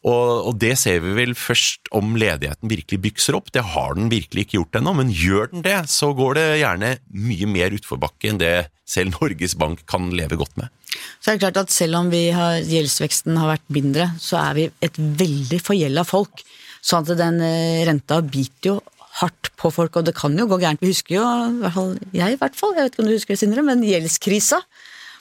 [0.00, 3.50] Og, og det ser vi vel først om ledigheten virkelig bykser opp.
[3.52, 6.94] Det har den virkelig ikke gjort ennå, men gjør den det, så går det gjerne
[7.12, 8.54] mye mer utforbakke enn det
[8.88, 10.72] selv Norges Bank kan leve godt med.
[11.20, 14.64] Så er det klart at selv om har, gjeldsveksten har vært mindre, så er vi
[14.82, 16.42] et veldig forgjelda folk.
[16.80, 18.78] Sånn at den eh, renta biter jo
[19.20, 20.80] hardt på folk, og det kan jo gå gærent.
[20.80, 23.14] Vi husker jo, i hvert fall jeg i hvert fall, jeg vet ikke om du
[23.14, 24.62] husker det, Sindre, men gjeldskrisa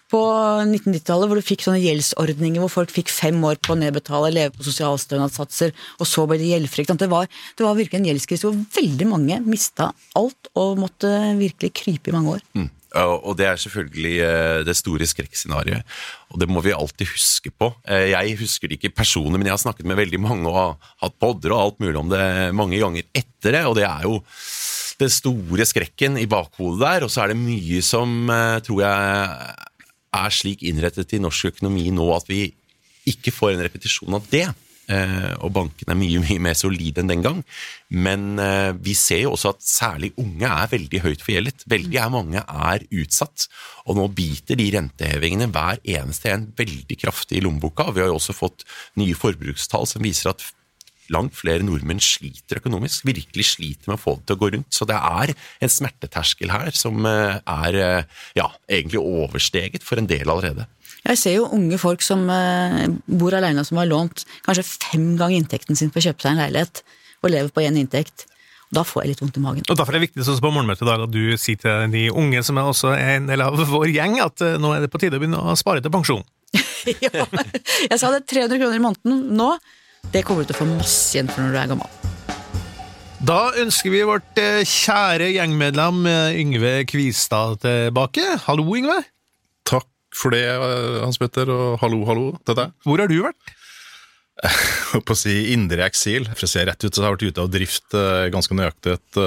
[0.10, 0.22] på
[0.65, 4.56] 1990-tallet, hvor du fikk sånne gjeldsordninger hvor folk fikk fem år på å nedbetale, leve
[4.56, 6.98] på sosialstønadssatser, og så ble det gjeldfrie.
[7.00, 11.74] Det var, det var virkelig en gjeldskrise hvor veldig mange mista alt og måtte virkelig
[11.84, 12.45] krype i mange år.
[12.58, 12.69] Mm.
[12.98, 15.86] Og det er selvfølgelig eh, det store skrekkscenarioet,
[16.34, 17.69] og det må vi alltid huske på.
[17.86, 21.19] Eh, Jeg husker det ikke personlig, men jeg har snakket med veldig mange og hatt
[21.22, 22.24] podder og alt mulig om det
[22.58, 24.17] mange ganger etter det, og det er jo
[25.00, 29.68] den store skrekken i bakhodet der, og så er det mye som eh, tror jeg
[30.15, 32.48] er slik innrettet i norsk økonomi nå at vi
[33.10, 34.48] ikke får en repetisjon av det.
[34.89, 37.41] eh, og bankene er mye mye mer solide enn den gang.
[37.89, 41.65] Men eh, vi ser jo også at særlig unge er veldig høyt forgjeldet.
[41.69, 43.48] Veldig mange er utsatt,
[43.86, 47.91] og nå biter de rentehevingene hver eneste en veldig kraftig i lommeboka.
[47.93, 48.65] Vi har jo også fått
[49.00, 50.45] nye forbrukstall som viser at
[51.13, 54.69] langt flere nordmenn sliter økonomisk, virkelig sliter med å få det til å gå rundt.
[54.76, 60.10] Så det er en smerteterskel her som eh, er eh, ja, egentlig oversteget for en
[60.10, 60.67] del allerede.
[61.00, 65.13] Jeg ser jo unge folk som eh, bor alene og som har lånt kanskje fem
[65.19, 66.84] ganger inntekten sin for å kjøpe seg en leilighet,
[67.24, 68.28] og lever på én inntekt.
[68.69, 69.65] Da får jeg litt vondt i magen.
[69.65, 72.04] Og Derfor er det viktig sånn på morgenmøtet i dag, at du sier til de
[72.13, 75.17] unge, som er også en del av vår gjeng, at nå er det på tide
[75.17, 76.22] å begynne å spare til pensjon.
[77.06, 77.26] ja,
[77.89, 79.52] jeg sa det 300 kroner i måneden nå.
[80.10, 82.00] Det kommer du til å få masse igjen for når du er gammel.
[83.20, 88.24] Da ønsker vi vårt eh, kjære gjengmedlem eh, Yngve Kvistad tilbake.
[88.46, 89.02] Hallo, Yngve.
[89.68, 92.72] Takk for det, eh, Hans Petter, og hallo, hallo til deg.
[92.88, 93.56] Hvor har du vært?
[94.40, 96.30] Jeg på å si indre eksil.
[96.32, 97.98] For å se rett ut, så har jeg vært ute av drift
[98.32, 99.20] ganske nøyaktig et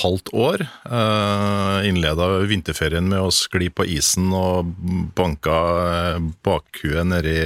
[0.00, 0.64] halvt år.
[1.84, 4.72] Innleda vinterferien med å skli på isen og
[5.20, 5.60] banka
[6.48, 7.36] bakhuet nedi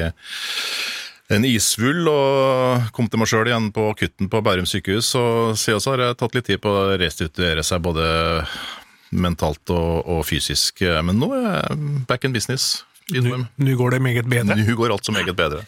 [1.28, 5.12] en isvull og kom til meg sjøl igjen på akutten på Bærum sykehus.
[5.20, 8.06] Og siden så har jeg tatt litt tid på å restituere seg både
[9.12, 10.82] mentalt og, og fysisk.
[11.04, 12.87] Men nå er jeg back in business.
[13.08, 14.56] Nå går det meget bedre.
[14.58, 15.62] Nå går alt så meget bedre.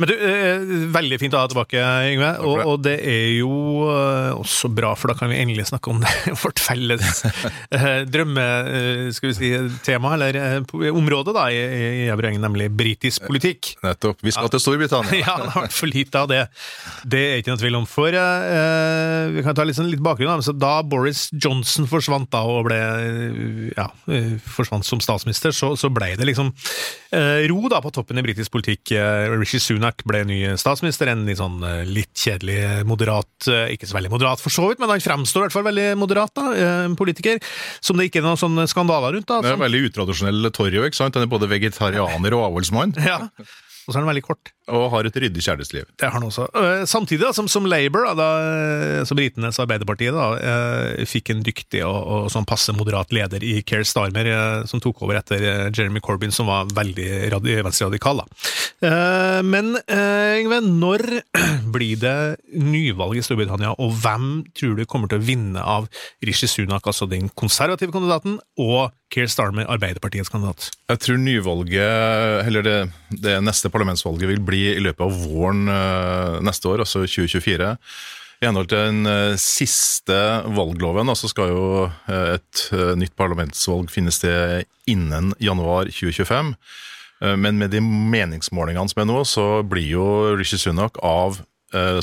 [0.00, 2.30] Men du, eh, Veldig fint å ha deg tilbake, Yngve.
[2.44, 6.02] Og, og, det er jo eh, også bra, for da kan vi endelig snakke om
[6.02, 8.44] det, vårt felles eh, drømme,
[9.16, 9.50] skal vi si,
[9.86, 13.72] tema, eller område da, i, i gjengen, nemlig britisk politikk.
[13.86, 14.20] Nettopp.
[14.20, 14.52] Vi skal ja.
[14.52, 15.22] til Storbritannia.
[15.24, 16.42] ja, det har vært for lite av det.
[17.08, 17.88] Det er ikke noe tvil om.
[17.88, 20.44] For eh, vi kan ta litt, sånn, litt bakgrunn.
[20.44, 20.56] Da.
[20.60, 22.80] da Boris Johnson forsvant da, og ble
[23.72, 23.88] ja,
[24.52, 26.81] forsvant som statsminister, så, så ble det liksom Eh,
[27.50, 28.94] ro da på toppen i britisk politikk.
[28.96, 31.10] Eh, Rishi Sunak ble ny statsminister.
[31.12, 34.92] En litt sånn eh, litt kjedelig, moderat Ikke så veldig moderat for så vidt, men
[34.92, 37.42] han fremstår i hvert fall veldig moderat, da, politiker.
[37.84, 39.28] Som det ikke er noen sånne skandaler rundt.
[39.28, 39.42] da.
[39.42, 41.18] Det er en veldig utradisjonell Torjo, ikke sant?
[41.18, 42.96] Han er både vegetarianer og avholdsmann.
[43.12, 43.20] ja.
[43.82, 44.52] Og så er han veldig kort.
[44.70, 45.88] Og har et ryddig kjærlighetsliv.
[45.98, 46.44] Det har han også.
[46.54, 51.42] Uh, samtidig da, som, som Labour, da, da, som britenes Arbeiderpartiet, da, uh, fikk en
[51.42, 55.42] dyktig og, og, sånn passe moderat leder i Keir Starmer, uh, som tok over etter
[55.74, 57.08] Jeremy Corbyn, som var veldig
[57.66, 58.22] venstreradikal.
[59.42, 61.04] men Yngve, når
[61.74, 62.16] blir det
[62.54, 65.90] nyvalg i Storbritannia, og hvem tror du kommer til å vinne av
[66.22, 70.70] Rishi Sunak, altså den konservative kandidaten, og Keir Starmer, Arbeiderpartiets kandidat?
[70.88, 72.76] Jeg tror nyvalget, eller det,
[73.24, 77.72] det neste parlamentsvalget, vil bli bli i løpet av våren eh, neste år, altså 2024.
[78.42, 80.18] I henhold til den eh, siste
[80.52, 82.64] valgloven så skal jo eh, et
[82.98, 86.56] nytt parlamentsvalg finne sted innen januar 2025.
[87.38, 91.36] Men med de meningsmålingene som er nå, så blir jo Rishi Sunak av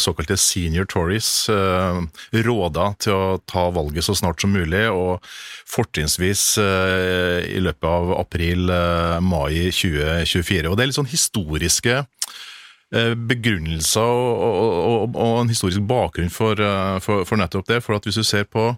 [0.01, 5.25] såkalte senior Tories råda til å ta valget så snart som mulig, og
[5.69, 10.69] fortrinnsvis i løpet av april-mai 2024.
[10.69, 12.01] Og Det er litt sånn historiske
[12.89, 17.83] Eh, begrunnelser og, og, og, og, en historisk bakgrunn for, eh, for, for, nettopp det.
[17.85, 18.71] For at hvis du ser på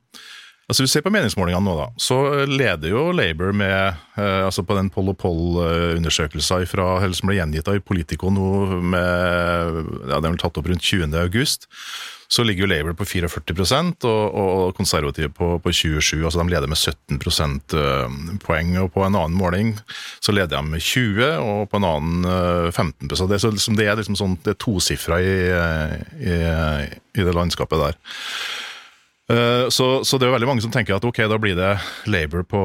[0.72, 4.78] altså vi ser på meningsmålingene nå, da, så leder jo Labour med eh, altså på
[4.78, 10.58] den Poll og Poll-undersøkelsen som ble gjengitt av Politico nå med ja, Den ble tatt
[10.62, 11.12] opp rundt 20.
[11.20, 11.68] august
[12.32, 16.70] så ligger jo Labour på 44 og, og konservative på, på, 27 altså De leder
[16.72, 18.72] med 17 prosentpoeng.
[18.80, 19.74] og På en annen måling
[20.24, 23.90] så leder de med 20, og på en annen 15 så Det, så liksom, det
[23.90, 25.36] er liksom sånn, det er tosifra i,
[26.24, 26.40] i,
[27.20, 28.00] i det landskapet der.
[29.32, 31.72] Eh, så, så, det er veldig mange som tenker at ok, da blir det
[32.12, 32.62] Labour på,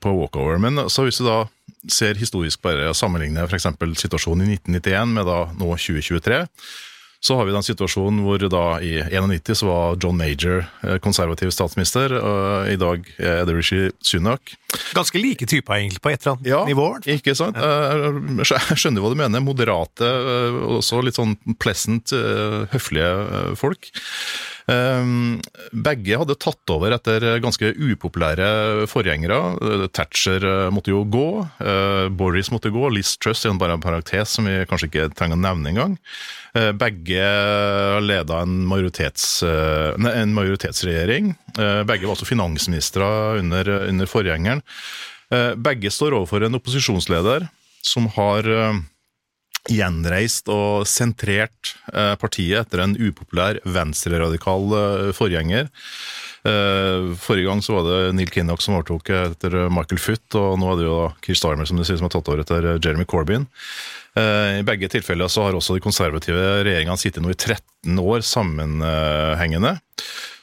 [0.00, 0.60] på walkover.
[0.62, 1.44] Men så hvis du da
[1.92, 3.68] ser historisk bare sammenligner f.eks.
[4.00, 6.44] situasjonen i 1991 med da nå 2023,
[7.20, 11.50] så har vi den situasjonen hvor da i 91 så var John Major eh, konservativ
[11.50, 14.54] statsminister, og i dag er det Rishi Sunak.
[14.94, 16.86] Ganske like typer egentlig, på et eller annet ja, nivå?
[17.10, 17.58] ikke sant.
[17.58, 18.06] Eh,
[18.44, 19.42] jeg skjønner hva du mener.
[19.42, 22.14] Moderate, eh, også litt sånn pleasant,
[22.70, 23.10] høflige
[23.58, 23.90] folk.
[24.68, 25.38] Ehm,
[25.72, 29.88] begge hadde tatt over etter ganske upopulære forgjengere.
[29.96, 31.28] Thatcher måtte jo gå,
[32.18, 35.44] Boris måtte gå, Liz Truss er bare en parentes som vi kanskje ikke trenger å
[35.46, 35.96] nevne engang.
[36.58, 37.24] Eh, begge
[38.04, 41.34] leda en, majoritets, eh, en majoritetsregjering.
[41.58, 44.64] Eh, begge var også finansministre under, under forgjengeren.
[45.60, 47.42] Begge står overfor en opposisjonsleder
[47.84, 48.46] som har
[49.68, 51.74] gjenreist og sentrert
[52.20, 55.68] partiet etter en upopulær venstreradikal forgjenger.
[56.46, 60.70] Eh, forrige gang så var det Neil Kinnock som overtok etter Michael Foot, og nå
[60.70, 63.48] er det jo da Chris Starmer som sier, som har tatt over etter Jeremy Corbyn.
[64.18, 69.76] I begge tilfeller så har også de konservative regjeringene sittet nå i 13 år sammenhengende.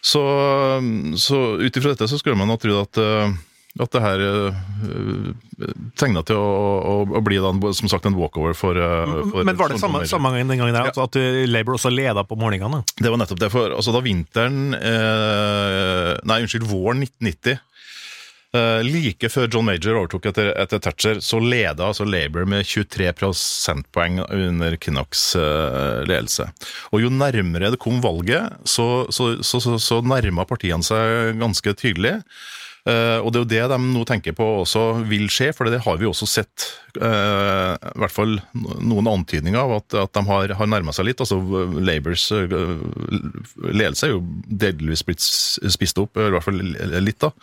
[0.05, 0.21] Så,
[1.19, 3.01] så ut ifra dette så skulle man ha trodd at
[3.83, 5.33] at det her uh,
[5.99, 6.47] tegna til å,
[6.79, 10.05] å, å, bli da, som sagt en walkover for, uh, for Men var det samme,
[10.07, 11.05] samme den gangen der, ja.
[11.07, 12.85] at Labour også leda på målingene?
[12.95, 13.51] Det var nettopp det.
[13.53, 17.59] for altså, Da vinteren uh, Nei, unnskyld, våren 1990
[18.55, 23.11] eh, Like før John Major overtok etter, etter Thatcher, så leda altså Labour med 23
[23.19, 26.49] prosentpoeng under Kinnocks eh, ledelse.
[26.91, 31.75] Og Jo nærmere det kom valget, så, så, så, så, så nærma partiene seg ganske
[31.79, 32.19] tydelig.
[32.85, 35.81] Uh, og det er jo det de nå tenker på også vil skje, for det
[35.81, 36.67] har vi også sett
[36.99, 41.23] uh, i hvert fall noen antydninger av at, at de har, har nærma seg litt.
[41.23, 41.39] altså
[41.81, 42.45] Labours uh,
[43.73, 47.25] ledelse er jo delvis blitt spist opp, i hvert fall litt.
[47.25, 47.33] da.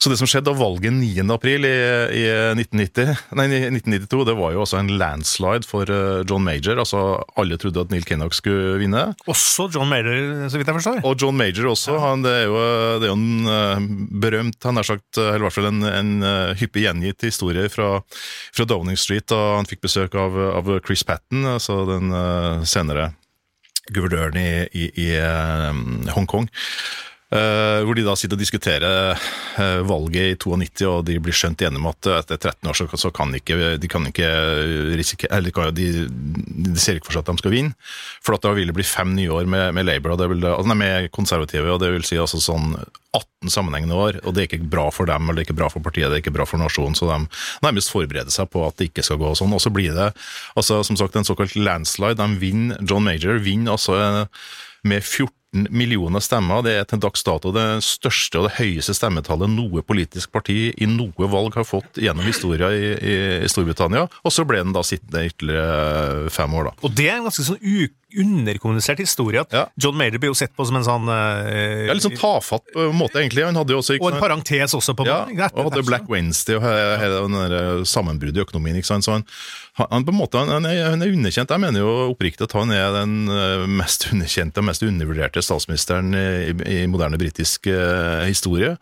[0.00, 1.22] Så det som skjedde av valget 9.
[1.32, 1.76] april i,
[2.12, 2.24] i
[2.56, 5.88] 1990, nei, 1992, det var jo også en landslide for
[6.28, 6.76] John Major.
[6.82, 9.06] altså Alle trodde at Neil Kinnock skulle vinne.
[9.30, 11.00] Også John Major, så vidt jeg forstår.
[11.08, 11.96] Og John Major også.
[12.02, 12.60] Han, det, er jo,
[13.00, 14.20] det er jo en uh,
[14.54, 18.02] berømt, han har sagt, eller i hvert fall en, en uh, hyppig gjengitt historie fra,
[18.54, 22.12] fra, Downing Street da han fikk besøk av, av Chris Patten, altså den
[22.66, 23.12] senere
[23.92, 26.48] guvernøren i, i, i Hongkong.
[27.34, 29.16] Uh, hvor de da sitter og diskuterer
[29.58, 33.10] uh, valget i 92, og de blir skjønt enige om at etter 13 år så,
[33.10, 34.28] kan kan ikke, de kan ikke
[34.94, 37.74] risikere Eller de, de, ser ikke for seg at de skal vinne.
[38.22, 40.78] For da vil det bli fem nye år med, med Labour, og det vil, altså,
[40.78, 42.76] med konservative, og det vil si altså sånn
[43.14, 44.22] 18 sammenhengende år.
[44.22, 46.20] Og det er ikke bra for dem, eller det er ikke bra for partiet, det
[46.20, 46.94] er ikke bra for nasjonen.
[46.94, 47.18] Så de
[47.66, 49.54] nærmest forbereder seg på at det ikke skal gå sånn.
[49.56, 50.12] Og så blir det
[50.54, 52.20] altså som sagt en såkalt landslide.
[52.22, 54.28] De vinner, John Major vinner altså
[54.84, 56.62] med 14 millioner stemmer.
[56.66, 60.88] Det er til dags dato det største og det høyeste stemmetallet noe politisk parti i
[60.90, 64.06] noe valg har fått gjennom historien i, i, i Storbritannia.
[64.24, 66.78] Og så ble den da sittende ytterligere fem år, da.
[66.86, 67.62] Og det er en ganske sånn
[68.14, 69.40] underkommunisert historie.
[69.40, 69.64] at ja.
[69.80, 72.88] John Major blir jo sett på som en sånn uh, Ja, Litt sånn tafatt på
[72.88, 73.44] en måte, egentlig.
[73.46, 74.94] Han hadde jo også, og en parentes også.
[74.94, 78.78] på Ja, og hadde Black Wednesday og hele sammenbruddet i økonomien.
[78.78, 79.06] ikke sant?
[79.06, 79.26] Så han,
[79.80, 81.50] han, på en måte, han er, han er, underkjent.
[81.50, 86.14] Jeg mener jo oppriktig at han er den eh, mest underkjente og mest undervurderte statsministeren
[86.14, 88.74] i, i moderne britisk uh, historie.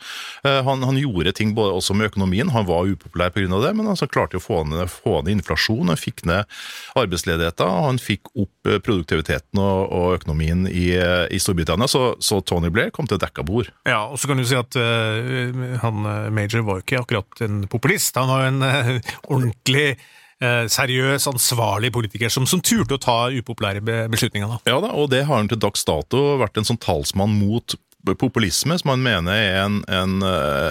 [0.46, 2.52] Uh, han, han, gjorde ting både også med økonomien.
[2.54, 3.48] Han var upopulær pga.
[3.48, 5.90] det, men altså, han klarte å få ned, få ned inflasjon.
[5.90, 6.46] Han fikk ned
[6.98, 7.76] arbeidsledigheten.
[7.88, 10.92] Han fikk opp produktiviteten produktiviteten og, og økonomien i,
[11.30, 13.70] i, Storbritannia, så, så, Tony Blair kom til dekka bord.
[13.86, 17.66] Ja, og så kan du si at uh, han eh, Major var ikke akkurat en
[17.70, 18.16] populist.
[18.16, 19.96] Han jo en uh, ordentlig
[20.42, 24.50] seriøs, ansvarlig politiker som, som, turte å ta upopulære beslutninger.
[24.50, 24.72] Da.
[24.72, 27.76] Ja da, og det har han til dags dato vært en sånn talsmann mot
[28.18, 30.24] populisme, som han mener er en, en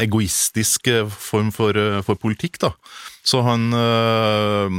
[0.03, 2.59] egoistisk form for, for politikk.
[2.65, 2.73] da.
[3.21, 4.71] Så han øh,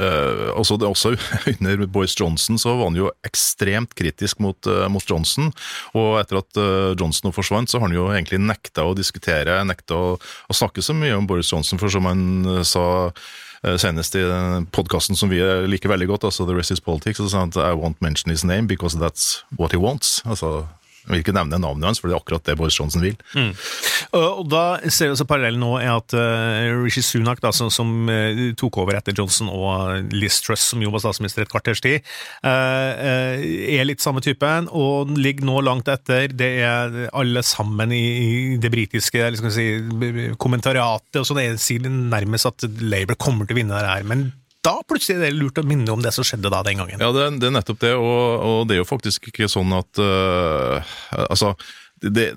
[0.00, 1.16] øh, også, også,
[1.60, 5.52] under Boris Johnson så var han jo ekstremt kritisk mot, øh, mot Johnson.
[5.94, 6.60] Og etter at
[7.00, 10.96] Johnson forsvant, så har han jo egentlig nekta å diskutere, nekta å, å snakke så
[10.96, 12.86] mye om Boris Johnson, for som han sa
[13.80, 14.24] senest i
[14.72, 17.74] podkasten som vi liker veldig godt, altså The Rest Is Politics, og sa at I
[17.76, 20.22] won't mention his name because that's what he wants.
[20.26, 20.66] Altså
[21.06, 23.14] jeg vil ikke nevne navnet hans, for det er akkurat det Boris Johnson vil.
[23.38, 23.52] Mm.
[24.18, 28.10] Og da ser vi også Parallellen nå er at uh, Rishi Sunak, da, som, som
[28.10, 32.02] uh, tok over etter Johnson, og Liz Truss, som jo var statsminister et kvarters tid,
[32.42, 36.26] uh, er litt samme typen, og ligger nå langt etter.
[36.34, 39.68] Det er alle sammen i, i det britiske si,
[40.42, 44.10] kommentariatet, og så det sier nærmest at Labour kommer til å vinne det her.
[44.10, 44.28] men
[44.66, 47.02] da plutselig er det lurt å minne om det som skjedde da den gangen.
[47.02, 50.02] Ja, det, det er nettopp det, og, og, det er jo faktisk ikke sånn at
[50.02, 51.54] uh, Altså,
[52.02, 52.32] det,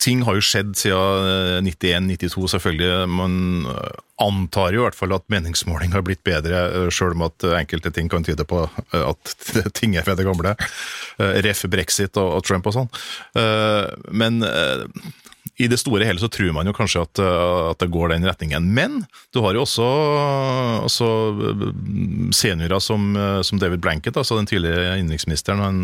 [0.00, 3.08] ting har jo skjedd siden 91-92, eh, selvfølgelig.
[3.10, 3.34] Man
[4.22, 7.92] antar jo i hvert fall at meningsmåling har blitt bedre, eh, sjøl om at enkelte
[7.94, 8.62] ting kan tyde på
[8.96, 9.34] at
[9.78, 10.54] ting er ved det gamle.
[11.18, 12.92] Ref brexit og, og Trump og sånn.
[14.08, 14.40] Men
[15.58, 18.26] i det store hele så tror man jo kanskje at, eh, at, det går den
[18.28, 18.68] retningen.
[18.74, 19.00] Men
[19.34, 19.86] du har jo også,
[20.86, 21.08] også
[21.50, 21.64] eh,
[22.36, 25.80] seniorer som, eh, som, David Blanket, altså den tidligere innenriksministeren, han,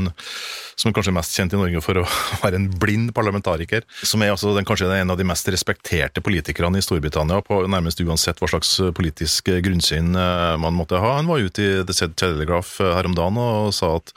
[0.78, 2.06] som er kanskje mest kjent i Norge for å
[2.44, 3.82] være en blind parlamentariker.
[4.06, 8.02] Som er altså den, kanskje en av de mest respekterte politikerne i Storbritannia, på nærmest
[8.04, 11.16] uansett hva slags politisk grunnsyn man måtte ha.
[11.18, 14.14] Han var ute i The Telegraph her om dagen og sa at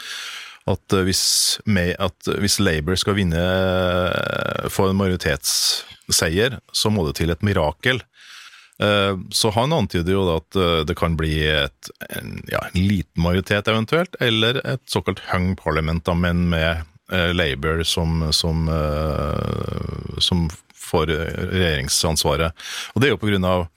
[0.68, 1.24] at eh, hvis,
[1.68, 3.42] at hvis Labour skal vinne
[4.68, 8.02] for få en majoritetsseier, så må det til et mirakel.
[8.84, 13.72] Eh, så han antyder jo at det kan bli et, en, ja, en liten majoritet
[13.72, 21.12] eventuelt, eller et såkalt hung parliament, men med eh, Labour som, som, eh, som får
[21.52, 22.68] regjeringsansvaret.
[22.94, 23.77] Og det er jo på grunn av eh,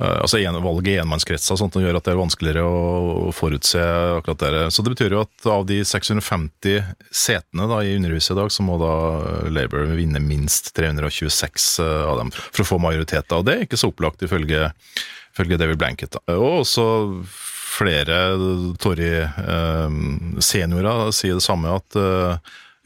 [0.00, 3.80] altså en, valget i enmannskretser sånt, gjør at det er vanskeligere å forutse
[4.16, 4.64] akkurat det.
[4.72, 6.80] Så det betyr jo at av de 650
[7.12, 8.94] setene da, i Underhuset i dag, så må da
[9.52, 13.28] Labour vinne minst 326 av dem for å få majoritet.
[13.36, 14.60] Og det er ikke så opplagt ifølge,
[15.34, 16.12] ifølge David Blanket.
[16.32, 16.84] Og også
[17.70, 18.16] flere
[18.82, 22.34] Tory-seniorer eh, sier det samme, at eh,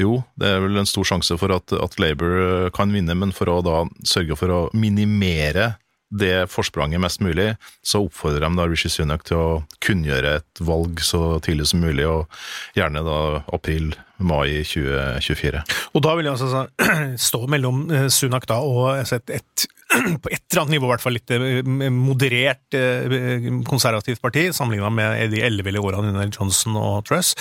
[0.03, 2.33] jo, det er vel en stor sjanse for at, at Labour
[2.75, 5.75] kan vinne, men for å da sørge for å minimere
[6.15, 9.49] det forspranget mest mulig, så oppfordrer de da Rishi Sunak til å
[9.85, 12.31] kunngjøre et valg så tidlig som mulig, og
[12.79, 13.21] gjerne da
[13.57, 15.65] april-mai 2024.
[15.95, 16.67] Og da vil jeg altså
[17.29, 19.67] stå mellom eh, Sunak da og et, et,
[20.23, 21.63] på et eller annet nivå i hvert fall litt eh,
[21.95, 27.35] moderert eh, konservativt parti, sammenligna med de elleville årene under Johnson og Truss.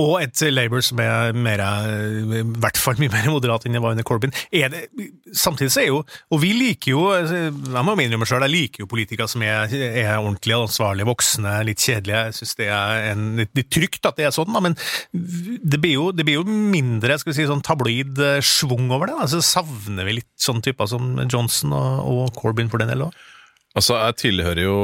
[0.00, 3.92] Og et Labour som er mer, i hvert fall mye mer moderat enn det var
[3.92, 4.32] under Corbyn.
[4.48, 4.86] Det,
[5.36, 5.98] samtidig så er jo
[6.32, 10.14] Og vi liker jo Jeg må innrømme sjøl, jeg liker jo politikere som er, er
[10.14, 12.22] ordentlige, ansvarlige, voksne, litt kjedelige.
[12.30, 14.78] Jeg syns det er en, litt trygt at det er sånn, da, men
[15.12, 19.12] det blir, jo, det blir jo mindre skal vi si, sånn tabloid eh, schwung over
[19.12, 19.20] det.
[19.20, 19.28] Da.
[19.28, 23.22] Så savner vi litt sånne typer som Johnson og, og Corbyn for den del òg.
[23.76, 24.76] Altså, jeg tilhører jo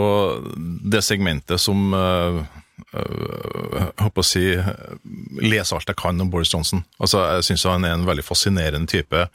[0.85, 2.45] det segmentet som uh
[2.89, 4.45] jeg håper å si
[5.45, 6.83] lese alt jeg kan om Boris Johnson.
[7.01, 9.27] Altså, jeg syns han er en veldig fascinerende type,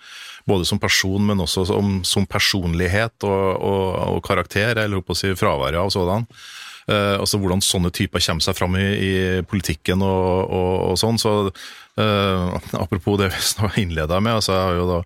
[0.49, 3.87] både som person, men også som, som personlighet og, og,
[4.17, 6.27] og, karakter, eller håper å si fraværet av sådan.
[6.83, 9.13] Uh, altså Hvordan sånne typer kommer seg fram i, i
[9.47, 11.21] politikken og, og, sånn.
[11.21, 14.99] Så uh, apropos det vi innleda med, altså jeg har jo da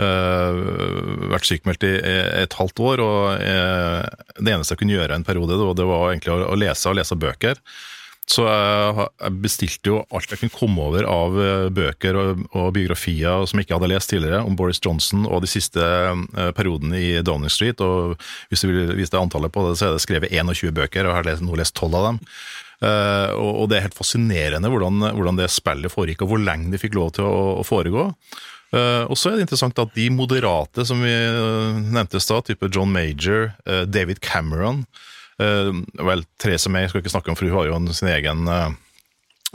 [0.00, 1.94] vært sykemeldt i
[2.42, 4.02] et halvt år, og uh,
[4.40, 7.60] det eneste jeg kunne gjøre en periode, det var egentlig å, lese og lese bøker.
[8.30, 13.46] Så jeg, bestilte jo alt jeg kunne komme over av uh, bøker og, og, biografier
[13.48, 15.82] som jeg ikke hadde lest tidligere, om Boris Johnson og de siste
[16.56, 17.82] periodene i Downing Street.
[17.82, 18.16] og
[18.48, 21.16] Hvis du vil vise deg antallet på det, så er det skrevet 21 bøker, og
[21.16, 22.22] jeg har nå lest 12 av dem.
[22.80, 26.96] Og, det er helt fascinerende hvordan, hvordan det spillet foregikk, og hvor lenge de fikk
[26.96, 28.06] lov til å foregå.
[28.70, 32.46] Uh, og så er det interessant at de moderate som vi uh, nevnte i stad,
[32.46, 34.84] type John Major, uh, David Cameron
[35.40, 38.42] Vel, Therese May skal ikke snakke om, for hun har jo sin egen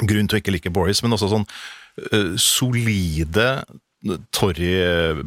[0.02, 1.44] grunn til å ikke like Boris, men også sånn
[2.42, 3.44] solide
[4.34, 4.72] Torry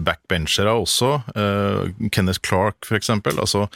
[0.02, 1.12] backbenchere også.
[2.10, 3.38] Kenneth Clark, for eksempel.
[3.38, 3.68] Altså,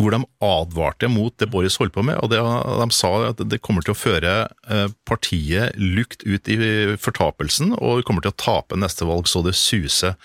[0.00, 2.16] hvor de advarte mot det Boris holdt på med.
[2.24, 6.56] og det, De sa at det kommer til å føre eh, partiet lukt ut i
[6.98, 10.16] fortapelsen, og kommer til å tape neste valg så det suser.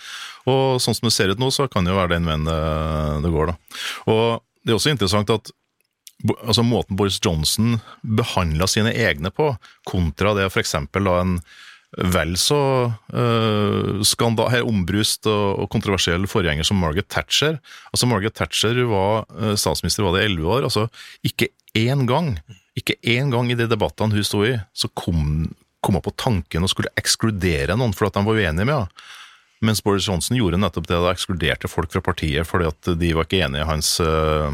[0.48, 2.58] Og Sånn som det ser ut nå, så kan det jo være den veien det,
[3.26, 3.54] det går.
[3.54, 3.80] da.
[4.14, 4.26] Og
[4.64, 5.52] Det er også interessant at
[6.42, 9.52] altså måten Boris Johnson behandla sine egne på,
[9.86, 10.74] kontra det f.eks.
[10.80, 11.40] en
[11.98, 12.60] vel så
[13.14, 17.58] uh, her ombrust og, og, kontroversiell forgjenger som Margaret Thatcher.
[17.92, 20.68] Altså Margaret Thatcher var uh, statsminister var det i elleve år.
[20.70, 20.88] altså
[21.26, 22.38] Ikke én gang
[22.78, 25.48] ikke én gang i de debattene hun sto i, så kom,
[25.82, 29.08] kom hun på tanken å skulle ekskludere noen fordi at de var uenige med henne.
[29.66, 33.26] Mens Boris Johnson gjorde nettopp det, da ekskluderte folk fra partiet fordi at de var
[33.26, 34.54] ikke enige i hans uh,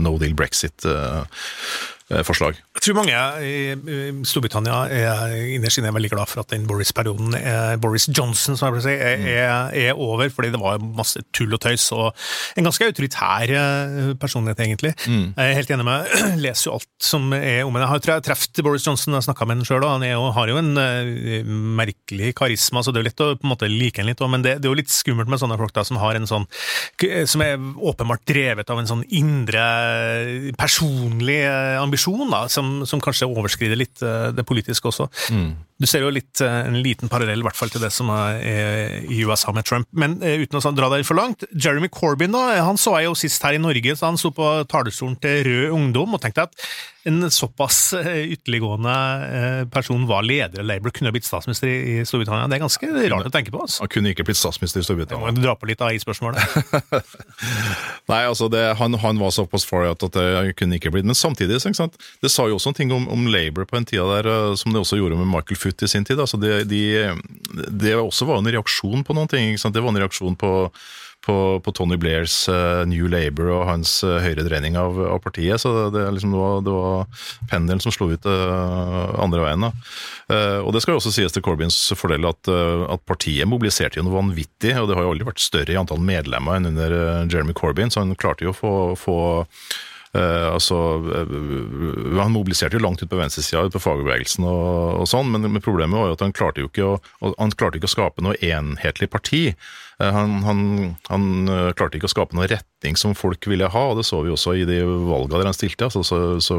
[0.00, 0.88] no deal brexit.
[0.88, 1.95] Uh, Eh,
[2.26, 2.58] forslag.
[2.76, 7.34] Jeg tror mange i Storbritannia er innerst inne veldig glad for at den Boris-perioden,
[7.82, 9.26] Boris Johnson som jeg si, er, mm.
[9.32, 9.48] er,
[9.88, 12.12] er, over, fordi det var masse tull og tøys og
[12.54, 14.92] en ganske autoritær eh, personlighet, egentlig.
[15.06, 15.32] Mm.
[15.34, 17.88] Jeg er helt enig med leser jo alt som er om henne.
[17.88, 20.60] Jeg har truffet Boris Johnson jeg snakka med ham sjøl, og han jo, har jo
[20.62, 20.72] en
[21.80, 24.46] merkelig karisma, så det er jo lett å på en måte like ham litt, men
[24.46, 26.46] det, det, er jo litt skummelt med sånne folk da, som har en sånn
[27.26, 29.64] som er åpenbart drevet av en sånn indre
[30.58, 35.08] personlig ambisjon ambisjon da, som, som kanskje overskrider litt uh, det politiske også.
[35.32, 35.56] Mm.
[35.76, 38.40] Du ser jo litt, uh, en liten parallell i hvert fall til det som er
[39.04, 39.88] i USA med Trump.
[39.92, 43.16] Men uh, uten å dra deg for langt, Jeremy Corbyn da, han så jeg jo
[43.18, 46.68] sist her i Norge, så han sto på talerstolen til Rød Ungdom og tenkte at
[47.06, 52.48] en såpass ytterliggående person var leder av Labour, kunne blitt statsminister i Storbritannia.
[52.50, 53.60] Det er ganske rart å tenke på.
[53.62, 53.84] Altså.
[53.84, 55.30] Han kunne ikke blitt statsminister i Storbritannia.
[55.36, 56.42] Du dra på litt av i spørsmålet.
[58.10, 61.06] Nei, altså det, han, han, var såpass far out at det kunne ikke blitt.
[61.06, 64.30] Men samtidig, det sa jo også en ting om, om Labour på en tida der,
[64.30, 66.20] eh, som det også gjorde med Michael Foot i sin tid.
[66.22, 66.84] Altså det, de,
[67.70, 69.58] det også var en reaksjon på noen ting.
[69.58, 70.52] Det var en reaksjon på,
[71.26, 75.60] på, på Tony Blairs uh, New Labour og hans uh, høyredreining av, av, partiet.
[75.62, 79.66] Så det, det, liksom, det var, var pendelen som slo ut uh, andre veien.
[80.30, 84.06] Uh, og det skal jo også sies til Corbyns fordel at, at, partiet mobiliserte jo
[84.06, 84.76] noe vanvittig.
[84.78, 86.96] Og det har jo aldri vært større i antall medlemmer enn under
[87.26, 89.18] Jeremy Corbyn, så han klarte jo å få, få
[90.16, 95.32] Eh, altså, uh, Han mobiliserte jo langt ut på venstresida, på fagbevegelsen og, og sånn,
[95.34, 97.94] men, men, problemet var jo at han klarte jo ikke å, han klarte ikke å
[97.96, 99.42] skape noe enhetlig parti.
[100.00, 100.62] Uh, han, han,
[101.10, 101.28] han,
[101.76, 102.48] klarte ikke å skape noen
[102.86, 105.56] retning som folk ville ha, og det så vi også i de valgene der han
[105.56, 105.84] stilte.
[105.84, 106.56] Altså, så, så,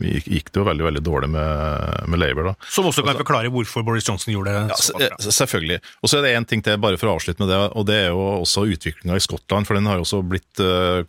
[0.00, 2.50] gikk det jo veldig veldig dårlig med, med Labour.
[2.50, 2.54] da.
[2.68, 4.78] Som også kan altså, forklare hvorfor Boris Johnson gjorde det?
[5.02, 5.80] Ja, selvfølgelig.
[6.02, 7.98] Og så er det én ting til, bare for å avslutte med det, og det
[8.04, 9.66] er jo også utviklinga i Skottland.
[9.68, 10.64] For den har jo også blitt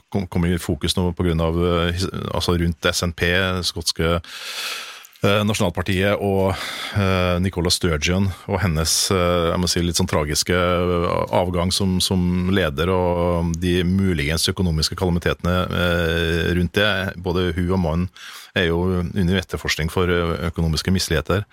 [0.09, 1.35] kommet i fokus nå pga.
[2.33, 3.25] altså rundt SNP,
[3.67, 4.88] skotske Eh,
[5.19, 6.53] Nasjonalpartiet og
[6.95, 10.55] eh, Nicola Sturgeon og hennes eh, si, litt sånn tragiske
[11.35, 15.57] avgang som, som leder, og de muligens økonomiske kalamitetene
[16.55, 16.91] rundt det.
[17.19, 18.07] Både hun og mannen
[18.55, 21.43] er jo under etterforskning for økonomiske misligheter.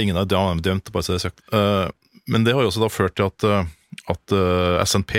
[0.00, 1.44] Ingen er dømt, bare så det er sagt.
[2.26, 3.46] Men det har jo også da ført til at,
[4.16, 4.34] at
[4.88, 5.14] SNP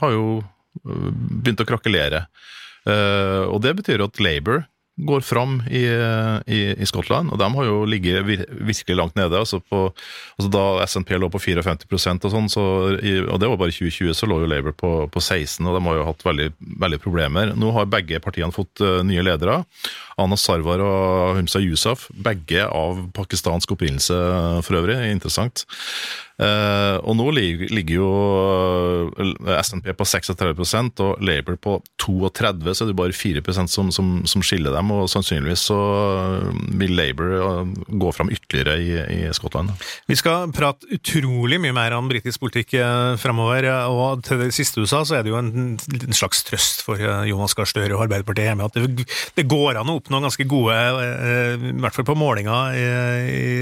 [0.00, 0.40] har jo
[0.80, 2.24] begynt å krakelere.
[3.50, 4.64] Og det betyr at Labour
[5.06, 5.84] går fram i,
[6.46, 9.38] i, i, Skottland, og de har jo ligget virkelig langt nede.
[9.38, 9.88] altså, på,
[10.38, 12.64] altså Da SNP lå på 54% og sånn, så,
[12.96, 15.98] og det var bare 2020, så lå jo Labour på, på 16 og de har
[15.98, 16.48] jo hatt veldig,
[16.84, 17.54] veldig problemer.
[17.56, 19.62] Nå har begge partiene fått uh, nye ledere.
[20.20, 24.18] Anna Sarwar og Humsa Yousaf, begge av pakistansk opprinnelse
[24.66, 24.98] for øvrig.
[25.10, 25.64] Interessant.
[26.40, 28.06] Uh, og nå ligger jo
[29.12, 34.08] uh, SNP på 36% og Labour på 32, så er det bare 4 som, som,
[34.24, 34.92] som, skiller dem.
[34.94, 35.78] Og sannsynligvis så
[36.80, 39.74] vil Labour gå fram ytterligere i, i, Skottland.
[40.08, 42.72] Vi skal prate utrolig mye mer om britisk politikk
[43.20, 46.84] fremover, og til det siste du sa, så er det jo en, en slags trøst
[46.86, 49.04] for Jonas Gahr Støre og Arbeiderpartiet hjemme at det,
[49.36, 52.74] det, går an å oppnå ganske gode, i hvert fall på målinger,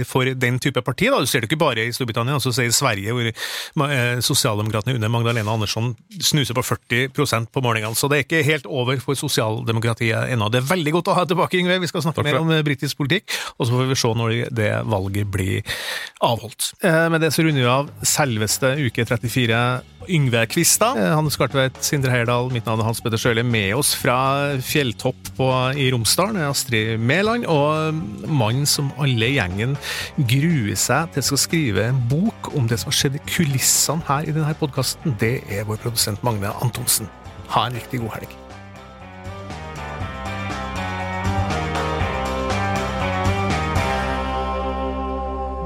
[0.08, 1.10] for den type parti.
[1.12, 1.20] Da.
[1.20, 2.38] Du ser det ikke bare i Storbritannia.
[2.38, 7.96] altså i Sverige, hvor eh, sosialdemokratene under Magdalena Andersson snuser på 40% på målingene.
[7.98, 10.50] Så det er ikke helt over for sosialdemokratiet ennå.
[10.52, 11.80] Det er veldig godt å ha tilbake, Yngve.
[11.82, 14.72] Vi skal snakke mer om eh, britisk politikk, og så får vi se når det
[14.88, 15.78] valget blir
[16.24, 16.72] avholdt.
[16.82, 19.62] Eh, med det så runder vi av selveste uke 34.
[20.08, 23.44] Yngve Kvistad, Hanne Skartveit, Sindre Heyerdahl, mitt navn er Hans Petter Sjøli.
[23.44, 27.94] Med oss fra fjelltopp på, i Romsdalen er Astrid Mæland, og
[28.30, 29.76] mannen som alle i gjengen
[30.18, 34.28] gruer seg til skal skrive en bok om det som har skjedd i kulissene her
[34.28, 37.10] i denne podkasten, det er vår produsent Magne Antonsen.
[37.52, 38.36] Ha en riktig god helg.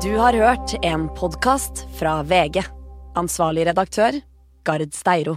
[0.03, 2.65] Du har hørt en podkast fra VG.
[3.15, 4.19] Ansvarlig redaktør,
[4.67, 5.37] Gard Steiro.